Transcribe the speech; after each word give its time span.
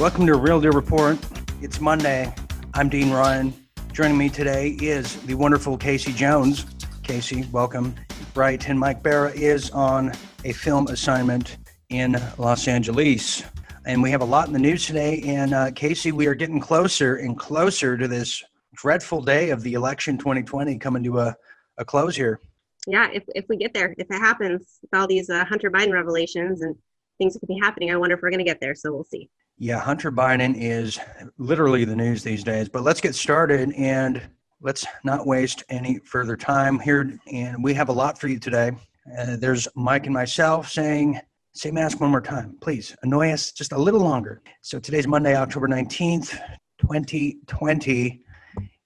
Welcome 0.00 0.26
to 0.26 0.34
Real 0.34 0.60
Deal 0.60 0.72
Report. 0.72 1.16
It's 1.62 1.80
Monday. 1.80 2.34
I'm 2.74 2.88
Dean 2.88 3.12
Ryan. 3.12 3.54
Joining 3.92 4.18
me 4.18 4.28
today 4.28 4.70
is 4.80 5.22
the 5.22 5.34
wonderful 5.34 5.78
Casey 5.78 6.12
Jones. 6.12 6.66
Casey, 7.04 7.46
welcome. 7.52 7.94
Right, 8.34 8.68
and 8.68 8.78
Mike 8.78 9.04
Barra 9.04 9.30
is 9.30 9.70
on 9.70 10.12
a 10.44 10.52
film 10.52 10.88
assignment 10.88 11.58
in 11.90 12.20
Los 12.38 12.66
Angeles. 12.66 13.44
And 13.86 14.02
we 14.02 14.10
have 14.10 14.20
a 14.20 14.24
lot 14.24 14.48
in 14.48 14.52
the 14.52 14.58
news 14.58 14.84
today. 14.84 15.22
And 15.26 15.54
uh, 15.54 15.70
Casey, 15.70 16.10
we 16.10 16.26
are 16.26 16.34
getting 16.34 16.58
closer 16.58 17.16
and 17.16 17.38
closer 17.38 17.96
to 17.96 18.08
this 18.08 18.42
dreadful 18.74 19.22
day 19.22 19.50
of 19.50 19.62
the 19.62 19.74
election 19.74 20.18
2020 20.18 20.76
coming 20.78 21.04
to 21.04 21.20
a, 21.20 21.36
a 21.78 21.84
close 21.84 22.16
here. 22.16 22.40
Yeah, 22.88 23.10
if, 23.12 23.22
if 23.28 23.44
we 23.48 23.56
get 23.56 23.72
there, 23.72 23.94
if 23.96 24.10
it 24.10 24.18
happens, 24.18 24.80
with 24.82 24.92
all 24.92 25.06
these 25.06 25.30
uh, 25.30 25.44
Hunter 25.44 25.70
Biden 25.70 25.92
revelations 25.92 26.62
and 26.62 26.74
things 27.18 27.34
that 27.34 27.40
could 27.40 27.48
be 27.48 27.60
happening, 27.62 27.92
I 27.92 27.96
wonder 27.96 28.16
if 28.16 28.22
we're 28.22 28.30
going 28.30 28.38
to 28.38 28.44
get 28.44 28.60
there. 28.60 28.74
So 28.74 28.92
we'll 28.92 29.04
see. 29.04 29.30
Yeah, 29.56 29.78
Hunter 29.78 30.10
Biden 30.10 30.56
is 30.58 30.98
literally 31.38 31.84
the 31.84 31.94
news 31.94 32.24
these 32.24 32.42
days. 32.42 32.68
But 32.68 32.82
let's 32.82 33.00
get 33.00 33.14
started 33.14 33.72
and 33.74 34.20
let's 34.60 34.84
not 35.04 35.26
waste 35.26 35.62
any 35.68 36.00
further 36.00 36.36
time 36.36 36.80
here. 36.80 37.18
And 37.30 37.62
we 37.62 37.72
have 37.74 37.88
a 37.88 37.92
lot 37.92 38.18
for 38.18 38.26
you 38.26 38.40
today. 38.40 38.72
Uh, 39.18 39.36
there's 39.36 39.68
Mike 39.76 40.06
and 40.06 40.14
myself 40.14 40.70
saying, 40.70 41.20
say 41.52 41.70
mask 41.70 42.00
one 42.00 42.10
more 42.10 42.20
time, 42.20 42.56
please. 42.60 42.96
Annoy 43.02 43.30
us 43.30 43.52
just 43.52 43.70
a 43.70 43.78
little 43.78 44.00
longer. 44.00 44.42
So 44.60 44.80
today's 44.80 45.06
Monday, 45.06 45.36
October 45.36 45.68
19th, 45.68 46.36
2020. 46.80 48.22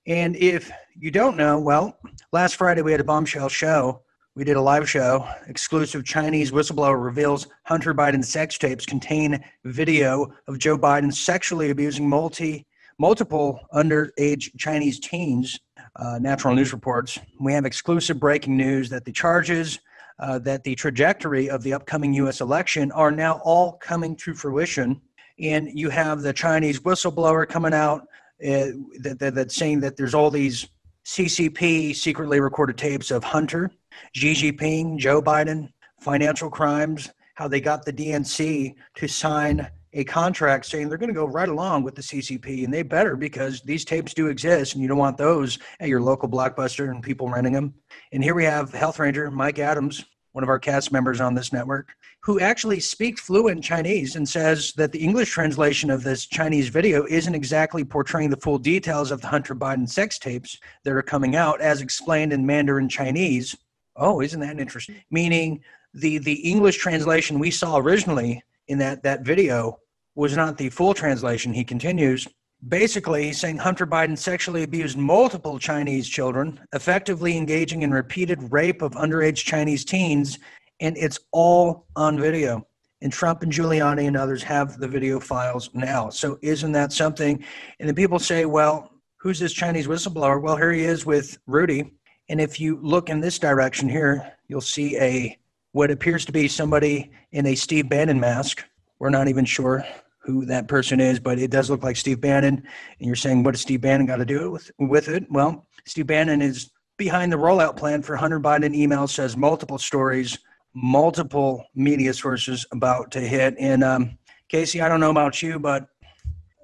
And 0.07 0.37
if 0.37 0.71
you 0.95 1.11
don't 1.11 1.39
know, 1.39 1.59
well, 1.59 1.99
last 2.33 2.57
Friday 2.57 2.83
we 2.83 2.93
had 2.93 3.01
a 3.01 3.05
bombshell 3.05 3.49
show 3.49 4.03
we 4.39 4.45
did 4.45 4.57
a 4.57 4.61
live 4.61 4.89
show. 4.89 5.29
Exclusive 5.49 6.05
Chinese 6.05 6.53
whistleblower 6.53 7.03
reveals 7.03 7.49
Hunter 7.65 7.93
Biden 7.93 8.25
sex 8.25 8.57
tapes 8.57 8.87
contain 8.87 9.45
video 9.65 10.33
of 10.47 10.61
Joe 10.61 10.79
Biden 10.79 11.13
sexually 11.13 11.71
abusing 11.71 12.09
multi 12.09 12.65
multiple 13.01 13.59
underage 13.75 14.57
Chinese 14.57 15.01
teens. 15.01 15.59
Uh, 15.97 16.21
Natural 16.21 16.55
News 16.55 16.73
reports. 16.73 17.19
We 17.41 17.53
have 17.53 17.65
exclusive 17.65 18.21
breaking 18.21 18.57
news 18.57 18.89
that 18.91 19.05
the 19.05 19.11
charges, 19.11 19.81
uh, 20.21 20.39
that 20.41 20.63
the 20.63 20.77
trajectory 20.77 21.51
of 21.51 21.65
the 21.65 21.73
upcoming 21.73 22.15
U.S. 22.15 22.41
election 22.41 22.93
are 22.93 23.11
now 23.11 23.41
all 23.43 23.73
coming 23.73 24.15
to 24.17 24.35
fruition. 24.35 25.01
And 25.41 25.69
you 25.77 25.91
have 25.91 26.23
the 26.23 26.33
Chinese 26.33 26.79
whistleblower 26.79 27.49
coming 27.49 27.75
out 27.75 28.03
uh, 28.41 28.71
that, 29.01 29.17
that, 29.19 29.35
that's 29.35 29.57
saying 29.57 29.81
that 29.81 29.97
there's 29.97 30.15
all 30.15 30.31
these 30.31 30.69
CCP 31.05 31.97
secretly 31.97 32.39
recorded 32.39 32.79
tapes 32.79 33.11
of 33.11 33.25
Hunter 33.25 33.73
Xi 34.15 34.33
Jinping, 34.33 34.99
Joe 34.99 35.23
Biden, 35.23 35.73
financial 36.01 36.51
crimes, 36.51 37.11
how 37.35 37.49
they 37.49 37.61
got 37.61 37.85
the 37.85 37.93
DNC 37.93 38.75
to 38.97 39.09
sign 39.09 39.69
a 39.95 40.05
contract 40.05 40.67
saying 40.67 40.89
they're 40.89 40.99
going 40.99 41.09
to 41.09 41.15
go 41.15 41.27
right 41.27 41.49
along 41.49 41.83
with 41.83 41.95
the 41.95 42.03
CCP, 42.03 42.65
and 42.65 42.73
they 42.73 42.83
better 42.83 43.17
because 43.17 43.63
these 43.63 43.85
tapes 43.85 44.13
do 44.13 44.27
exist, 44.27 44.75
and 44.75 44.83
you 44.83 44.89
don't 44.89 44.99
want 44.99 45.17
those 45.17 45.59
at 45.81 45.89
your 45.89 46.01
local 46.01 46.29
blockbuster 46.29 46.91
and 46.91 47.03
people 47.03 47.29
renting 47.29 47.53
them. 47.53 47.75
And 48.13 48.23
here 48.23 48.35
we 48.35 48.45
have 48.45 48.73
Health 48.73 48.99
Ranger 48.99 49.31
Mike 49.31 49.59
Adams, 49.59 50.05
one 50.33 50.45
of 50.45 50.51
our 50.51 50.59
cast 50.59 50.93
members 50.93 51.21
on 51.21 51.35
this 51.35 51.53
network, 51.53 51.89
who 52.23 52.39
actually 52.39 52.81
speaks 52.81 53.23
fluent 53.23 53.65
Chinese 53.65 54.17
and 54.17 54.29
says 54.29 54.73
that 54.77 54.93
the 54.93 55.03
English 55.03 55.31
translation 55.31 55.91
of 55.91 56.03
this 56.03 56.27
Chinese 56.27 56.69
video 56.69 57.07
isn't 57.09 57.35
exactly 57.35 57.85
portraying 57.85 58.31
the 58.31 58.37
full 58.37 58.59
details 58.59 59.11
of 59.11 59.21
the 59.21 59.29
Hunter 59.29 59.55
Biden 59.55 59.89
sex 59.89 60.19
tapes 60.19 60.59
that 60.85 60.93
are 60.93 61.03
coming 61.03 61.35
out, 61.35 61.61
as 61.61 61.81
explained 61.81 62.33
in 62.33 62.45
Mandarin 62.45 62.89
Chinese 62.89 63.57
Oh, 63.99 64.21
isn't 64.23 64.41
that 64.41 64.61
interesting? 64.61 64.97
Meaning 65.11 65.63
the 65.93 66.19
the 66.19 66.35
English 66.49 66.79
translation 66.79 67.39
we 67.39 67.51
saw 67.51 67.77
originally 67.77 68.43
in 68.69 68.79
that 68.79 69.03
that 69.03 69.23
video 69.23 69.79
was 70.15 70.37
not 70.37 70.57
the 70.57 70.71
full 70.71 70.95
translation. 70.95 71.53
He 71.53 71.65
continues. 71.65 72.27
Basically, 72.67 73.33
saying 73.33 73.59
Hunter 73.59 73.87
Biden 73.87 74.19
sexually 74.19 74.65
abused 74.65 74.99
multiple 74.99 75.61
Chinese 75.61 76.09
children, 76.09 76.59
effectively 76.73 77.37
engaging 77.37 77.83
in 77.83 77.93
repeated 77.93 78.53
rape 78.53 78.83
of 78.83 78.93
underage 78.93 79.45
Chinese 79.45 79.85
teens, 79.85 80.41
and 80.81 80.97
it's 80.97 81.21
all 81.31 81.87
on 81.95 82.19
video. 82.19 82.67
And 83.01 83.13
Trump 83.13 83.45
and 83.45 83.53
Giuliani 83.53 84.09
and 84.09 84.17
others 84.17 84.43
have 84.43 84.79
the 84.79 84.89
video 84.89 85.21
files 85.21 85.71
now. 85.73 86.11
So, 86.11 86.37
isn't 86.43 86.73
that 86.73 86.93
something? 86.93 87.45
And 87.79 87.89
then 87.89 87.95
people 87.95 88.19
say, 88.19 88.45
well, 88.45 88.91
who's 89.19 89.39
this 89.39 89.53
Chinese 89.53 89.87
whistleblower? 89.87 90.43
Well, 90.43 90.57
here 90.57 90.73
he 90.73 90.83
is 90.83 91.07
with 91.07 91.39
Rudy, 91.47 91.93
and 92.29 92.41
if 92.41 92.61
you 92.61 92.79
look 92.83 93.09
in 93.09 93.21
this 93.21 93.39
direction 93.39 93.89
here, 93.89 94.33
you'll 94.49 94.61
see 94.61 94.99
a 94.99 95.39
what 95.73 95.91
appears 95.91 96.25
to 96.25 96.33
be 96.33 96.49
somebody 96.49 97.11
in 97.33 97.47
a 97.47 97.55
Steve 97.55 97.89
Bannon 97.89 98.19
mask. 98.19 98.65
We're 98.99 99.11
not 99.11 99.29
even 99.29 99.45
sure 99.45 99.85
who 100.21 100.45
that 100.47 100.69
person 100.69 101.01
is, 101.01 101.21
but 101.21 101.39
it 101.39 101.51
does 101.51 101.71
look 101.71 101.83
like 101.83 101.97
Steve 101.97 102.21
Bannon. 102.21 102.57
And 102.57 103.07
you're 103.07 103.17
saying, 103.17 103.43
what 103.43 103.53
does 103.53 103.61
Steve 103.61 103.81
Bannon 103.81 104.07
got 104.07 104.17
to 104.17 104.25
do 104.25 104.51
with, 104.51 104.71
with 104.79 105.09
it? 105.09 105.25
Well, 105.31 105.67
Steve 105.85 106.07
Bannon 106.07 106.43
is 106.43 106.71
behind 106.97 107.33
the 107.33 107.37
rollout 107.37 107.77
plan 107.77 108.03
for 108.03 108.17
Hunter 108.17 108.41
Biden 108.41 108.75
email 108.75 109.07
says 109.07 109.37
multiple 109.37 109.79
stories, 109.79 110.39
multiple 110.75 111.65
media 111.75 112.13
sources 112.13 112.67
about 112.73 113.11
to 113.13 113.21
hit. 113.21 113.55
And 113.59 113.85
um, 113.85 114.19
Casey, 114.49 114.81
I 114.81 114.89
don't 114.89 115.01
know 115.01 115.11
about 115.11 115.43
you, 115.43 115.59
but 115.59 115.87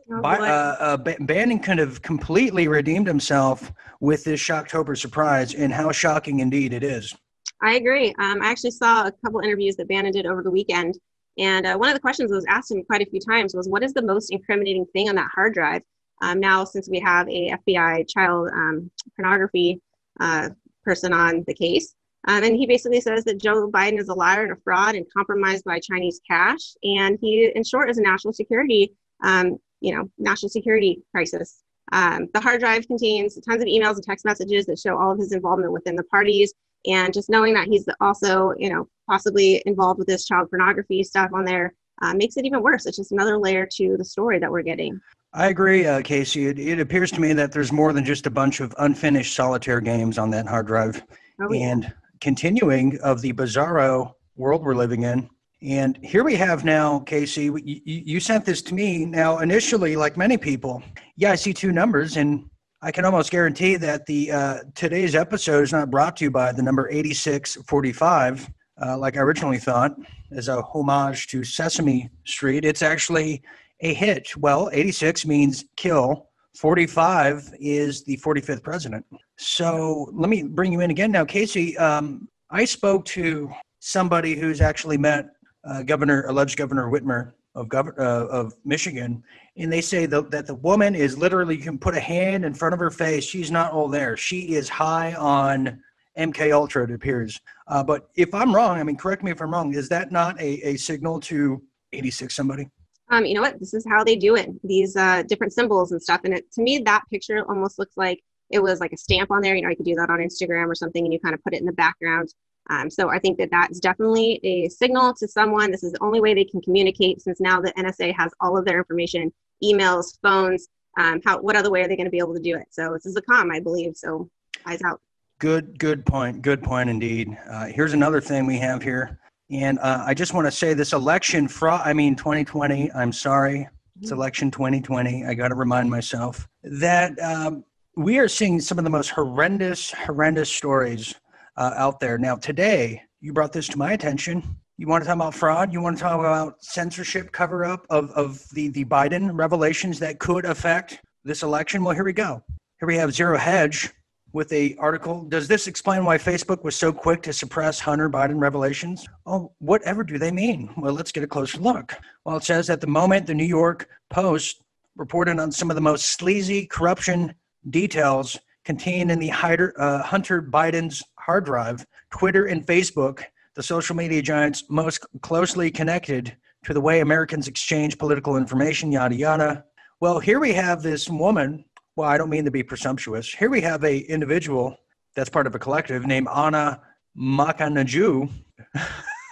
By, 0.09 0.37
uh, 0.37 0.77
uh, 0.79 0.97
Bannon 1.21 1.59
kind 1.59 1.81
of 1.81 2.03
completely 2.03 2.69
redeemed 2.69 3.07
himself 3.07 3.73
with 4.01 4.25
this 4.25 4.41
Shocktober 4.41 4.99
surprise, 4.99 5.55
and 5.55 5.73
how 5.73 5.93
shocking 5.93 6.41
indeed 6.41 6.73
it 6.73 6.83
is. 6.83 7.15
I 7.63 7.75
agree. 7.77 8.15
Um, 8.19 8.43
I 8.43 8.51
actually 8.51 8.73
saw 8.73 9.07
a 9.07 9.13
couple 9.25 9.41
interviews 9.41 9.77
that 9.77 9.89
Bannon 9.89 10.13
did 10.13 10.27
over 10.27 10.43
the 10.43 10.51
weekend, 10.51 10.99
and 11.39 11.67
uh, 11.67 11.77
one 11.77 11.89
of 11.89 11.95
the 11.95 12.01
questions 12.01 12.31
that 12.31 12.37
was 12.37 12.45
asked 12.49 12.71
him 12.71 12.83
quite 12.85 13.01
a 13.01 13.11
few 13.11 13.21
times 13.21 13.55
was, 13.55 13.69
"What 13.69 13.83
is 13.83 13.95
the 13.95 14.03
most 14.03 14.31
incriminating 14.31 14.85
thing 14.93 15.09
on 15.09 15.15
that 15.15 15.31
hard 15.35 15.55
drive?" 15.55 15.83
Um, 16.21 16.39
now, 16.39 16.65
since 16.65 16.89
we 16.89 17.01
have 17.01 17.29
a 17.29 17.51
FBI 17.53 18.07
child 18.09 18.51
um, 18.53 18.91
pornography 19.17 19.81
uh, 20.21 20.51
person 20.85 21.13
on 21.15 21.45
the 21.47 21.55
case, 21.55 21.95
um, 22.29 22.45
and 22.45 22.55
he 22.57 22.67
basically 22.67 23.01
says 23.01 23.25
that 23.25 23.41
Joe 23.41 23.71
Biden 23.71 23.99
is 23.99 24.09
a 24.09 24.15
liar 24.15 24.43
and 24.43 24.53
a 24.53 24.57
fraud 24.57 24.95
and 24.95 25.07
compromised 25.17 25.65
by 25.65 25.81
Chinese 25.81 26.21
cash, 26.29 26.75
and 26.83 27.19
he, 27.21 27.51
in 27.55 27.65
short, 27.65 27.89
is 27.89 27.99
a 27.99 28.03
national 28.03 28.35
security 28.35 28.93
um, 29.23 29.59
you 29.81 29.95
know, 29.95 30.09
national 30.19 30.51
security 30.51 31.03
crisis. 31.11 31.63
Um, 31.93 32.29
the 32.33 32.41
hard 32.41 32.61
drive 32.61 32.87
contains 32.87 33.39
tons 33.41 33.63
of 33.63 33.69
emails 33.69 33.95
and 33.95 34.03
text 34.03 34.25
messages 34.25 34.67
that 34.67 34.79
show 34.79 34.97
all 34.97 35.13
of 35.13 35.19
his 35.19 35.33
involvement 35.33 35.73
within 35.73 35.97
the 35.97 36.05
parties. 36.05 36.53
And 36.87 37.13
just 37.13 37.31
knowing 37.31 37.55
that 37.55 37.69
he's 37.69 37.87
also, 38.01 38.53
you 38.59 38.71
know, 38.73 38.89
possibly 39.09 39.63
involved 39.67 39.99
with 39.99 40.09
this 40.09 40.27
child 40.27 40.51
pornography 40.51 41.03
stuff 41.03 41.31
on 41.35 41.45
there 41.45 41.75
uh, 42.03 42.15
makes 42.15 42.37
it 42.37 42.45
even 42.45 42.63
worse. 42.63 42.87
It's 42.87 42.97
just 42.97 43.13
another 43.13 43.39
layer 43.39 43.67
to 43.73 43.97
the 43.97 44.05
story 44.05 44.39
that 44.39 44.51
we're 44.51 44.63
getting. 44.63 45.01
I 45.33 45.49
agree, 45.49 45.87
uh, 45.87 46.01
Casey. 46.03 46.47
It, 46.47 46.59
it, 46.59 46.81
appears 46.81 47.11
to 47.13 47.21
me 47.21 47.33
that 47.33 47.51
there's 47.51 47.73
more 47.73 47.93
than 47.93 48.05
just 48.05 48.27
a 48.27 48.31
bunch 48.31 48.61
of 48.61 48.75
unfinished 48.79 49.35
solitaire 49.35 49.81
games 49.81 50.17
on 50.17 50.31
that 50.31 50.47
hard 50.47 50.67
drive. 50.67 51.03
Oh, 51.41 51.53
yeah. 51.53 51.71
And 51.71 51.95
continuing 52.21 53.01
of 53.01 53.21
the 53.21 53.33
bizarro 53.33 54.13
world 54.37 54.63
we're 54.63 54.75
living 54.75 55.03
in, 55.03 55.29
and 55.65 55.99
here 56.03 56.25
we 56.25 56.35
have 56.35 56.63
now, 56.63 56.99
Casey, 57.01 57.45
you, 57.45 57.81
you, 57.85 58.21
sent 58.21 58.45
this 58.45 58.61
to 58.63 58.75
me. 58.75 59.07
Now, 59.07 59.39
initially, 59.39 59.97
like 59.97 60.15
many 60.15 60.37
people, 60.37 60.83
yeah, 61.17 61.33
I 61.33 61.37
see 61.37 61.55
two 61.55 61.73
numbers, 61.73 62.19
and 62.19 62.51
I 62.83 62.93
can 62.93 63.07
almost 63.07 63.31
guarantee 63.31 63.77
that 63.77 64.05
the 64.05 64.31
uh, 64.31 64.59
today's 64.75 65.15
episode 65.15 65.63
is 65.63 65.73
not 65.73 65.91
brought 65.91 66.19
to 66.19 66.25
you 66.25 66.31
by 66.31 66.53
the 66.53 66.63
number 66.63 66.91
8645, 66.91 68.51
uh, 68.85 68.99
like 68.99 69.17
I 69.17 69.21
originally 69.21 69.57
thought, 69.57 69.93
as 70.33 70.49
a 70.49 70.61
homage 70.61 71.29
to 71.29 71.43
Sesame 71.43 72.11
Street. 72.27 72.67
It's 72.67 72.83
actually 72.83 73.43
a 73.81 73.95
hit. 73.95 74.37
Well, 74.37 74.69
86 74.71 75.25
means 75.25 75.65
kill, 75.77 76.29
45 76.59 77.55
is 77.59 78.05
the 78.05 78.19
45th 78.19 78.63
president. 78.63 79.07
So 79.39 80.11
let 80.13 80.29
me 80.29 80.43
bring 80.43 80.73
you 80.73 80.81
in 80.81 80.91
again 80.91 81.11
now, 81.11 81.25
Casey. 81.25 81.75
Um, 81.79 82.29
I 82.51 82.67
spoke 82.67 83.07
to 83.07 83.51
somebody 83.81 84.35
who's 84.35 84.61
actually 84.61 84.99
met 84.99 85.27
uh, 85.67 85.83
Governor, 85.83 86.25
alleged 86.27 86.57
Governor 86.57 86.91
Whitmer 86.91 87.33
of 87.55 87.69
Gov- 87.69 87.99
uh, 87.99 88.27
of 88.27 88.55
Michigan, 88.65 89.23
and 89.57 89.73
they 89.73 89.81
say 89.81 90.07
the, 90.07 90.23
that 90.25 90.47
the 90.47 90.55
woman 90.57 90.95
is 90.95 91.17
literally 91.17 91.57
you 91.57 91.63
can 91.63 91.79
put 91.79 91.97
a 91.97 92.01
hand 92.01 92.45
in 92.45 92.55
front 92.55 92.75
of 92.75 92.81
her 92.81 92.91
face. 92.91 93.25
She's 93.25 93.51
not 93.51 93.73
all 93.73 93.89
there. 93.89 94.17
She 94.17 94.55
is 94.55 94.69
high 94.69 95.15
on 95.15 95.81
MK 96.19 96.53
Ultra. 96.53 96.85
It 96.85 96.93
appears. 96.93 97.41
Uh, 97.69 97.83
but 97.83 98.09
if 98.17 98.35
I'm 98.35 98.55
wrong, 98.55 98.79
I 98.79 98.83
mean, 98.83 98.97
correct 98.97 99.23
me 99.23 99.31
if 99.31 99.41
I'm 99.41 99.53
wrong. 99.53 99.75
Is 99.75 99.89
that 99.91 100.13
not 100.13 100.41
a, 100.41 100.61
a 100.69 100.77
signal 100.77 101.21
to 101.21 101.63
86 101.93 102.35
somebody? 102.35 102.69
Um, 103.11 103.25
you 103.25 103.35
know 103.35 103.43
what? 103.43 103.59
This 103.61 103.75
is 103.75 103.87
how 103.89 104.03
they 104.03 104.17
do 104.17 104.35
it. 104.35 104.51
These 104.67 104.97
uh, 104.97 105.23
different 105.29 105.53
symbols 105.53 105.93
and 105.93 106.03
stuff. 106.03 106.23
And 106.25 106.35
it, 106.35 106.51
to 106.53 106.63
me, 106.63 106.79
that 106.79 107.03
picture 107.11 107.45
almost 107.49 107.79
looks 107.79 107.97
like 107.97 108.23
it 108.51 108.63
was 108.63 108.81
like 108.81 108.93
a 108.93 108.97
stamp 108.97 109.31
on 109.31 109.43
there. 109.43 109.55
You 109.55 109.63
know, 109.63 109.69
you 109.69 109.77
could 109.77 109.85
do 109.85 109.95
that 109.97 110.11
on 110.11 110.19
Instagram 110.19 110.69
or 110.69 110.75
something, 110.75 111.05
and 111.05 111.13
you 111.13 111.21
kind 111.21 111.35
of 111.35 111.43
put 111.43 111.55
it 111.55 111.61
in 111.61 111.67
the 111.67 111.73
background. 111.73 112.33
Um, 112.71 112.91
so 112.91 113.11
I 113.11 113.19
think 113.19 113.39
that 113.39 113.51
that's 113.51 113.79
definitely 113.79 114.41
a 114.43 114.69
signal 114.69 115.15
to 115.15 115.29
someone. 115.29 115.71
This 115.71 115.83
is 115.83 115.93
the 115.93 116.03
only 116.03 116.21
way 116.21 116.35
they 116.35 116.45
can 116.45 116.61
communicate 116.63 117.21
since 117.21 117.41
now 117.41 117.61
the 117.61 117.73
NSA 117.73 118.15
has 118.17 118.33
all 118.41 118.57
of 118.57 118.65
their 118.65 118.79
information, 118.79 119.33
emails, 119.63 120.19
phones. 120.23 120.69
Um, 120.99 121.21
how 121.25 121.41
what 121.41 121.57
other 121.57 121.71
way 121.71 121.83
are 121.83 121.89
they 121.89 121.97
going 121.97 122.07
to 122.07 122.11
be 122.11 122.19
able 122.19 122.35
to 122.35 122.41
do 122.41 122.57
it? 122.57 122.67
So 122.71 122.93
this 122.95 123.05
is 123.07 123.17
a 123.17 123.23
com, 123.23 123.51
I 123.51 123.61
believe. 123.61 123.97
So 123.97 124.31
eyes 124.65 124.81
out. 124.83 125.01
Good, 125.41 125.79
good 125.79 126.07
point. 126.07 126.43
Good 126.43 126.63
point 126.63 126.89
indeed. 126.89 127.37
Uh, 127.51 127.67
here's 127.67 127.93
another 127.93 128.21
thing 128.21 128.47
we 128.47 128.59
have 128.59 128.83
here, 128.83 129.19
and 129.51 129.79
uh, 129.81 130.05
I 130.07 130.15
just 130.15 130.33
want 130.33 130.47
to 130.47 130.53
say 130.53 130.75
this 130.75 130.93
election 130.93 131.49
fraud. 131.49 131.83
I 131.85 131.93
mean, 131.93 132.17
2020. 132.17 132.93
I'm 132.93 133.13
sorry. 133.13 133.69
It's 134.01 134.11
election 134.11 134.51
2020. 134.51 135.25
I 135.25 135.35
got 135.35 135.49
to 135.49 135.55
remind 135.55 135.89
myself 135.89 136.49
that 136.65 137.21
um, 137.21 137.65
we 137.97 138.19
are 138.19 138.27
seeing 138.27 138.61
some 138.61 138.77
of 138.79 138.85
the 138.85 138.91
most 138.91 139.11
horrendous, 139.11 139.93
horrendous 139.93 140.51
stories 140.51 141.15
uh, 141.57 141.73
out 141.77 142.01
there. 142.01 142.19
Now, 142.19 142.37
today, 142.37 143.03
you 143.21 143.33
brought 143.33 143.53
this 143.53 143.69
to 143.69 143.79
my 143.79 143.93
attention. 143.93 144.57
You 144.77 144.89
want 144.89 145.05
to 145.05 145.07
talk 145.07 145.17
about 145.17 145.35
fraud? 145.35 145.73
You 145.73 145.81
want 145.81 145.97
to 145.97 146.03
talk 146.03 146.19
about 146.19 146.63
censorship 146.63 147.31
cover 147.33 147.65
up 147.65 147.87
of, 147.91 148.11
of 148.11 148.45
the, 148.51 148.69
the 148.69 148.85
Biden 148.85 149.31
revelations 149.33 149.99
that 150.01 150.19
could 150.19 150.45
affect 150.45 151.01
this 151.25 151.43
election? 151.43 151.85
Well, 151.85 151.95
here 151.95 152.05
we 152.05 152.13
go. 152.13 152.43
Here 152.81 152.89
we 152.89 152.97
have 152.97 153.15
Zero 153.15 153.39
Hedge 153.39 153.91
with 154.33 154.53
a 154.53 154.75
article. 154.79 155.25
Does 155.27 155.47
this 155.47 155.69
explain 155.69 156.05
why 156.05 156.19
Facebook 156.19 156.65
was 156.65 156.75
so 156.75 156.93
quick 156.93 157.23
to 157.23 157.33
suppress 157.33 157.79
Hunter 157.79 158.11
Biden 158.11 158.41
revelations? 158.41 159.07
Oh, 159.25 159.53
whatever 159.61 160.03
do 160.03 160.19
they 160.19 160.33
mean? 160.33 160.71
Well, 160.77 160.93
let's 160.93 161.13
get 161.13 161.23
a 161.23 161.29
closer 161.29 161.59
look. 161.59 161.95
Well, 162.25 162.37
it 162.37 162.45
says 162.45 162.69
at 162.69 162.81
the 162.81 162.89
moment, 162.89 163.29
the 163.29 163.35
New 163.35 163.45
York 163.45 163.89
Post 164.11 164.61
reported 164.97 165.39
on 165.39 165.53
some 165.53 165.71
of 165.71 165.77
the 165.77 165.81
most 165.81 166.19
sleazy 166.19 166.67
corruption 166.67 167.35
details 167.71 168.39
contained 168.65 169.11
in 169.11 169.19
the 169.19 169.31
uh, 169.31 170.03
Hunter 170.03 170.43
Biden's 170.43 171.03
hard 171.25 171.45
drive. 171.45 171.85
Twitter 172.11 172.47
and 172.47 172.67
Facebook, 172.67 173.25
the 173.55 173.63
social 173.63 173.97
media 173.97 174.23
giants 174.23 174.65
most 174.69 175.05
closely 175.21 175.71
connected 175.71 176.37
to 176.65 176.75
the 176.75 176.81
way 176.81 177.01
Americans 177.01 177.49
exchange 177.49 177.99
political 177.99 178.37
information, 178.37 178.91
yada 178.91 179.15
yada. 179.15 179.65
Well, 180.01 180.19
here 180.19 180.41
we 180.41 180.53
have 180.53 180.83
this 180.83 181.09
woman 181.09 181.65
well, 181.97 182.09
I 182.09 182.19
don't 182.19 182.31
mean 182.31 182.45
to 182.45 182.51
be 182.51 182.63
presumptuous. 182.63 183.33
Here 183.33 183.49
we 183.49 183.61
have 183.61 183.85
a 183.85 183.99
individual 183.99 184.77
that's 185.15 185.31
part 185.31 185.47
of 185.47 185.55
a 185.55 185.59
collective 185.59 186.07
named 186.07 186.27
Anna 186.35 186.81
Makanaju. 187.17 188.29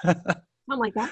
Something 0.04 0.22
like 0.68 0.94
that. 0.94 1.10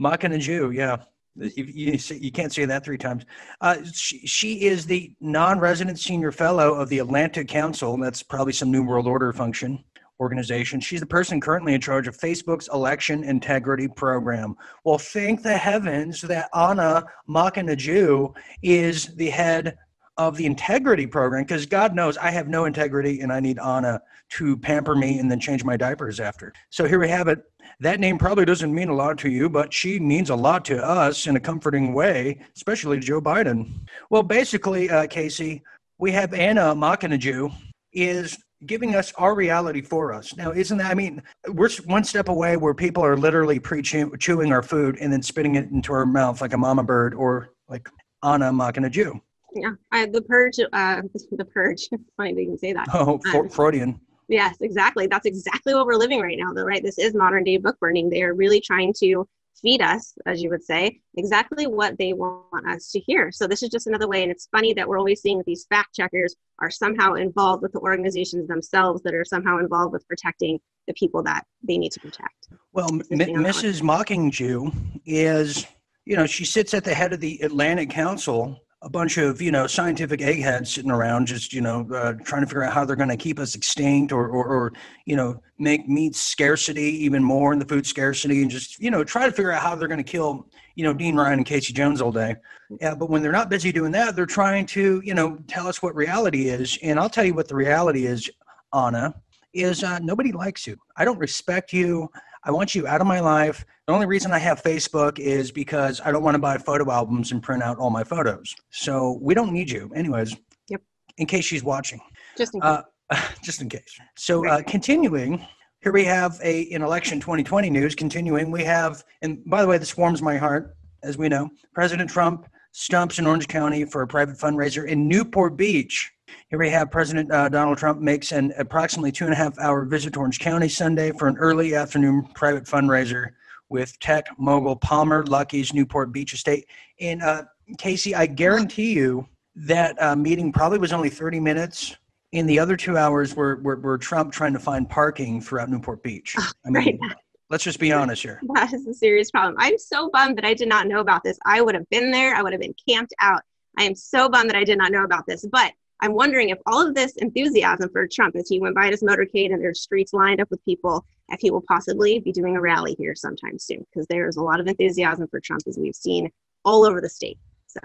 Makanaju, 0.00 0.74
yeah. 0.74 0.96
You, 1.36 1.96
you, 1.96 2.32
can't 2.32 2.52
say 2.52 2.64
that 2.64 2.84
three 2.84 2.98
times. 2.98 3.24
Uh, 3.60 3.76
she, 3.92 4.26
she 4.26 4.62
is 4.62 4.84
the 4.84 5.12
non-resident 5.20 5.98
senior 5.98 6.32
fellow 6.32 6.74
of 6.74 6.88
the 6.88 6.98
Atlantic 6.98 7.48
Council. 7.48 7.96
That's 7.96 8.22
probably 8.22 8.52
some 8.52 8.70
New 8.70 8.82
World 8.82 9.06
Order 9.06 9.32
function 9.32 9.82
organization. 10.20 10.80
She's 10.80 11.00
the 11.00 11.06
person 11.06 11.40
currently 11.40 11.74
in 11.74 11.80
charge 11.80 12.06
of 12.06 12.16
Facebook's 12.16 12.68
election 12.72 13.24
integrity 13.24 13.88
program. 13.88 14.54
Well, 14.84 14.98
thank 14.98 15.42
the 15.42 15.56
heavens 15.56 16.20
that 16.22 16.50
Anna 16.54 17.04
Makanaju 17.28 18.34
is 18.62 19.06
the 19.16 19.30
head 19.30 19.78
of 20.20 20.36
the 20.36 20.44
integrity 20.44 21.06
program 21.06 21.44
because 21.44 21.64
God 21.64 21.94
knows 21.94 22.18
I 22.18 22.30
have 22.30 22.46
no 22.46 22.66
integrity 22.66 23.20
and 23.22 23.32
I 23.32 23.40
need 23.40 23.58
Anna 23.58 24.02
to 24.32 24.54
pamper 24.58 24.94
me 24.94 25.18
and 25.18 25.30
then 25.30 25.40
change 25.40 25.64
my 25.64 25.78
diapers 25.78 26.20
after. 26.20 26.52
So 26.68 26.84
here 26.84 26.98
we 27.00 27.08
have 27.08 27.26
it. 27.26 27.42
That 27.80 28.00
name 28.00 28.18
probably 28.18 28.44
doesn't 28.44 28.74
mean 28.74 28.90
a 28.90 28.94
lot 28.94 29.16
to 29.20 29.30
you, 29.30 29.48
but 29.48 29.72
she 29.72 29.98
means 29.98 30.28
a 30.28 30.34
lot 30.34 30.66
to 30.66 30.84
us 30.84 31.26
in 31.26 31.36
a 31.36 31.40
comforting 31.40 31.94
way, 31.94 32.38
especially 32.54 32.98
Joe 32.98 33.22
Biden. 33.22 33.72
Well, 34.10 34.22
basically, 34.22 34.90
uh, 34.90 35.06
Casey, 35.06 35.62
we 35.98 36.12
have 36.12 36.34
Anna 36.34 36.74
Makanaju 36.74 37.50
is 37.94 38.36
giving 38.66 38.94
us 38.94 39.14
our 39.16 39.34
reality 39.34 39.80
for 39.80 40.12
us. 40.12 40.36
Now, 40.36 40.50
isn't 40.50 40.76
that, 40.76 40.90
I 40.90 40.94
mean, 40.94 41.22
we're 41.48 41.70
one 41.86 42.04
step 42.04 42.28
away 42.28 42.58
where 42.58 42.74
people 42.74 43.02
are 43.02 43.16
literally 43.16 43.58
pre 43.58 43.80
chewing 43.80 44.52
our 44.52 44.62
food 44.62 44.98
and 45.00 45.10
then 45.10 45.22
spitting 45.22 45.54
it 45.54 45.70
into 45.70 45.94
our 45.94 46.04
mouth 46.04 46.42
like 46.42 46.52
a 46.52 46.58
mama 46.58 46.82
bird 46.82 47.14
or 47.14 47.54
like 47.70 47.88
Anna 48.22 48.52
Makanaju. 48.52 49.18
Yeah, 49.54 49.72
I, 49.90 50.06
the 50.06 50.22
purge. 50.22 50.58
Uh, 50.72 51.02
the 51.32 51.44
purge. 51.44 51.88
funny 52.16 52.34
to 52.34 52.40
even 52.40 52.58
say 52.58 52.72
that. 52.72 52.88
Oh, 52.92 53.20
um, 53.34 53.48
Freudian. 53.48 54.00
Yes, 54.28 54.56
exactly. 54.60 55.08
That's 55.08 55.26
exactly 55.26 55.74
what 55.74 55.86
we're 55.86 55.96
living 55.96 56.20
right 56.20 56.38
now, 56.38 56.52
though. 56.52 56.64
Right. 56.64 56.82
This 56.82 56.98
is 56.98 57.14
modern 57.14 57.42
day 57.44 57.56
book 57.56 57.78
burning. 57.80 58.08
They 58.08 58.22
are 58.22 58.34
really 58.34 58.60
trying 58.60 58.94
to 59.00 59.26
feed 59.60 59.82
us, 59.82 60.14
as 60.26 60.42
you 60.42 60.50
would 60.50 60.62
say, 60.62 61.00
exactly 61.16 61.66
what 61.66 61.98
they 61.98 62.12
want 62.12 62.66
us 62.68 62.90
to 62.92 63.00
hear. 63.00 63.30
So 63.30 63.46
this 63.46 63.62
is 63.62 63.68
just 63.68 63.86
another 63.86 64.08
way. 64.08 64.22
And 64.22 64.30
it's 64.30 64.48
funny 64.50 64.72
that 64.74 64.88
we're 64.88 64.98
always 64.98 65.20
seeing 65.20 65.42
these 65.46 65.66
fact 65.66 65.94
checkers 65.94 66.34
are 66.60 66.70
somehow 66.70 67.14
involved 67.14 67.62
with 67.62 67.72
the 67.72 67.80
organizations 67.80 68.48
themselves 68.48 69.02
that 69.02 69.14
are 69.14 69.24
somehow 69.24 69.58
involved 69.58 69.92
with 69.92 70.06
protecting 70.08 70.58
the 70.86 70.94
people 70.94 71.22
that 71.24 71.44
they 71.66 71.78
need 71.78 71.92
to 71.92 72.00
protect. 72.00 72.48
Well, 72.72 72.88
M- 72.88 73.18
Mrs. 73.18 73.82
Mockingjew 73.82 75.00
is, 75.06 75.66
you 76.04 76.16
know, 76.16 76.26
she 76.26 76.44
sits 76.44 76.74
at 76.74 76.84
the 76.84 76.94
head 76.94 77.12
of 77.12 77.20
the 77.20 77.40
Atlantic 77.42 77.90
Council 77.90 78.60
a 78.82 78.88
bunch 78.88 79.18
of 79.18 79.42
you 79.42 79.52
know 79.52 79.66
scientific 79.66 80.22
eggheads 80.22 80.72
sitting 80.72 80.90
around 80.90 81.26
just 81.26 81.52
you 81.52 81.60
know 81.60 81.86
uh, 81.94 82.14
trying 82.24 82.40
to 82.40 82.46
figure 82.46 82.62
out 82.62 82.72
how 82.72 82.84
they're 82.84 82.96
going 82.96 83.10
to 83.10 83.16
keep 83.16 83.38
us 83.38 83.54
extinct 83.54 84.10
or, 84.10 84.28
or, 84.28 84.44
or 84.46 84.72
you 85.04 85.16
know 85.16 85.40
make 85.58 85.88
meat 85.88 86.16
scarcity 86.16 87.04
even 87.04 87.22
more 87.22 87.52
in 87.52 87.58
the 87.58 87.64
food 87.64 87.86
scarcity 87.86 88.40
and 88.42 88.50
just 88.50 88.80
you 88.80 88.90
know 88.90 89.04
try 89.04 89.26
to 89.26 89.32
figure 89.32 89.52
out 89.52 89.62
how 89.62 89.74
they're 89.74 89.88
going 89.88 90.02
to 90.02 90.10
kill 90.10 90.46
you 90.76 90.84
know 90.84 90.94
dean 90.94 91.14
ryan 91.16 91.34
and 91.38 91.46
casey 91.46 91.72
jones 91.72 92.00
all 92.00 92.12
day. 92.12 92.34
Yeah 92.80 92.94
but 92.94 93.10
when 93.10 93.22
they're 93.22 93.32
not 93.32 93.50
busy 93.50 93.70
doing 93.70 93.92
that 93.92 94.16
they're 94.16 94.26
trying 94.26 94.64
to 94.66 95.02
you 95.04 95.14
know 95.14 95.38
tell 95.46 95.66
us 95.66 95.82
what 95.82 95.94
reality 95.94 96.48
is. 96.48 96.78
And 96.82 96.98
i'll 96.98 97.10
tell 97.10 97.24
you 97.24 97.34
what 97.34 97.48
the 97.48 97.56
reality 97.56 98.06
is 98.06 98.30
anna 98.72 99.14
is 99.52 99.82
uh, 99.82 99.98
nobody 99.98 100.30
likes 100.32 100.66
you. 100.66 100.76
I 100.96 101.04
don't 101.04 101.18
respect 101.18 101.72
you 101.72 102.08
I 102.44 102.50
want 102.50 102.74
you 102.74 102.86
out 102.86 103.00
of 103.00 103.06
my 103.06 103.20
life. 103.20 103.64
The 103.86 103.92
only 103.92 104.06
reason 104.06 104.32
I 104.32 104.38
have 104.38 104.62
Facebook 104.62 105.18
is 105.18 105.50
because 105.50 106.00
I 106.04 106.10
don't 106.10 106.22
want 106.22 106.34
to 106.34 106.38
buy 106.38 106.56
photo 106.58 106.90
albums 106.90 107.32
and 107.32 107.42
print 107.42 107.62
out 107.62 107.78
all 107.78 107.90
my 107.90 108.04
photos. 108.04 108.54
So 108.70 109.18
we 109.20 109.34
don't 109.34 109.52
need 109.52 109.70
you. 109.70 109.90
Anyways, 109.94 110.36
yep. 110.68 110.80
in 111.18 111.26
case 111.26 111.44
she's 111.44 111.62
watching. 111.62 112.00
Just 112.38 112.54
in 112.54 112.62
uh, 112.62 112.82
case. 112.82 112.84
Uh, 113.10 113.28
just 113.42 113.60
in 113.60 113.68
case. 113.68 113.98
So 114.16 114.46
uh, 114.46 114.62
continuing, 114.66 115.44
here 115.82 115.92
we 115.92 116.04
have 116.04 116.38
a 116.42 116.62
in 116.62 116.82
election 116.82 117.20
2020 117.20 117.68
news. 117.68 117.94
Continuing, 117.94 118.50
we 118.50 118.64
have, 118.64 119.04
and 119.22 119.44
by 119.46 119.60
the 119.60 119.68
way, 119.68 119.76
this 119.76 119.96
warms 119.96 120.22
my 120.22 120.36
heart, 120.36 120.76
as 121.02 121.18
we 121.18 121.28
know, 121.28 121.50
President 121.74 122.08
Trump 122.08 122.46
stumps 122.72 123.18
in 123.18 123.26
Orange 123.26 123.48
County 123.48 123.84
for 123.84 124.02
a 124.02 124.06
private 124.06 124.36
fundraiser 124.36 124.86
in 124.86 125.08
Newport 125.08 125.56
Beach. 125.56 126.10
Here 126.48 126.58
we 126.58 126.70
have 126.70 126.90
President 126.90 127.30
uh, 127.32 127.48
Donald 127.48 127.78
Trump 127.78 128.00
makes 128.00 128.32
an 128.32 128.52
approximately 128.58 129.12
two 129.12 129.24
and 129.24 129.32
a 129.32 129.36
half 129.36 129.58
hour 129.58 129.84
visit 129.84 130.14
to 130.14 130.20
Orange 130.20 130.38
County 130.38 130.68
Sunday 130.68 131.12
for 131.12 131.28
an 131.28 131.36
early 131.36 131.74
afternoon 131.74 132.26
private 132.34 132.64
fundraiser 132.64 133.30
with 133.70 133.98
tech 134.00 134.26
mogul 134.38 134.76
Palmer 134.76 135.24
Luckey's 135.24 135.72
Newport 135.72 136.12
Beach 136.12 136.34
estate. 136.34 136.66
And 137.00 137.22
uh, 137.22 137.44
Casey, 137.78 138.14
I 138.14 138.26
guarantee 138.26 138.92
you 138.92 139.26
that 139.54 140.00
uh, 140.02 140.16
meeting 140.16 140.52
probably 140.52 140.78
was 140.78 140.92
only 140.92 141.08
30 141.08 141.40
minutes. 141.40 141.96
In 142.32 142.46
the 142.46 142.58
other 142.58 142.76
two 142.76 142.96
hours 142.96 143.34
were, 143.34 143.56
were, 143.62 143.76
were 143.76 143.98
Trump 143.98 144.32
trying 144.32 144.52
to 144.52 144.58
find 144.58 144.88
parking 144.88 145.40
throughout 145.40 145.68
Newport 145.68 146.02
Beach. 146.02 146.36
Oh, 146.38 146.50
I 146.64 146.70
mean, 146.70 146.98
right. 147.00 147.16
let's 147.48 147.64
just 147.64 147.80
be 147.80 147.92
honest 147.92 148.22
here. 148.22 148.40
That 148.54 148.72
is 148.72 148.86
a 148.86 148.94
serious 148.94 149.30
problem. 149.30 149.56
I'm 149.58 149.78
so 149.78 150.10
bummed 150.12 150.38
that 150.38 150.44
I 150.44 150.54
did 150.54 150.68
not 150.68 150.86
know 150.86 151.00
about 151.00 151.24
this. 151.24 151.38
I 151.44 151.60
would 151.60 151.74
have 151.74 151.88
been 151.90 152.10
there. 152.10 152.34
I 152.34 152.42
would 152.42 152.52
have 152.52 152.60
been 152.60 152.74
camped 152.88 153.14
out. 153.20 153.42
I 153.78 153.84
am 153.84 153.94
so 153.94 154.28
bummed 154.28 154.50
that 154.50 154.56
I 154.56 154.64
did 154.64 154.78
not 154.78 154.92
know 154.92 155.04
about 155.04 155.26
this. 155.26 155.44
But 155.50 155.72
I'm 156.00 156.14
wondering 156.14 156.48
if 156.48 156.58
all 156.66 156.86
of 156.86 156.94
this 156.94 157.16
enthusiasm 157.16 157.90
for 157.92 158.06
Trump 158.06 158.36
as 158.36 158.48
he 158.48 158.58
went 158.58 158.74
by 158.74 158.88
his 158.88 159.02
motorcade 159.02 159.52
and 159.52 159.62
there's 159.62 159.80
streets 159.80 160.12
lined 160.12 160.40
up 160.40 160.50
with 160.50 160.64
people, 160.64 161.04
if 161.28 161.40
he 161.40 161.50
will 161.50 161.62
possibly 161.68 162.18
be 162.18 162.32
doing 162.32 162.56
a 162.56 162.60
rally 162.60 162.94
here 162.98 163.14
sometime 163.14 163.58
soon, 163.58 163.86
because 163.92 164.06
there's 164.08 164.36
a 164.36 164.42
lot 164.42 164.60
of 164.60 164.66
enthusiasm 164.66 165.28
for 165.28 165.40
Trump 165.40 165.62
as 165.66 165.78
we've 165.78 165.94
seen 165.94 166.30
all 166.64 166.84
over 166.84 167.00
the 167.00 167.08
state. 167.08 167.38
So 167.66 167.80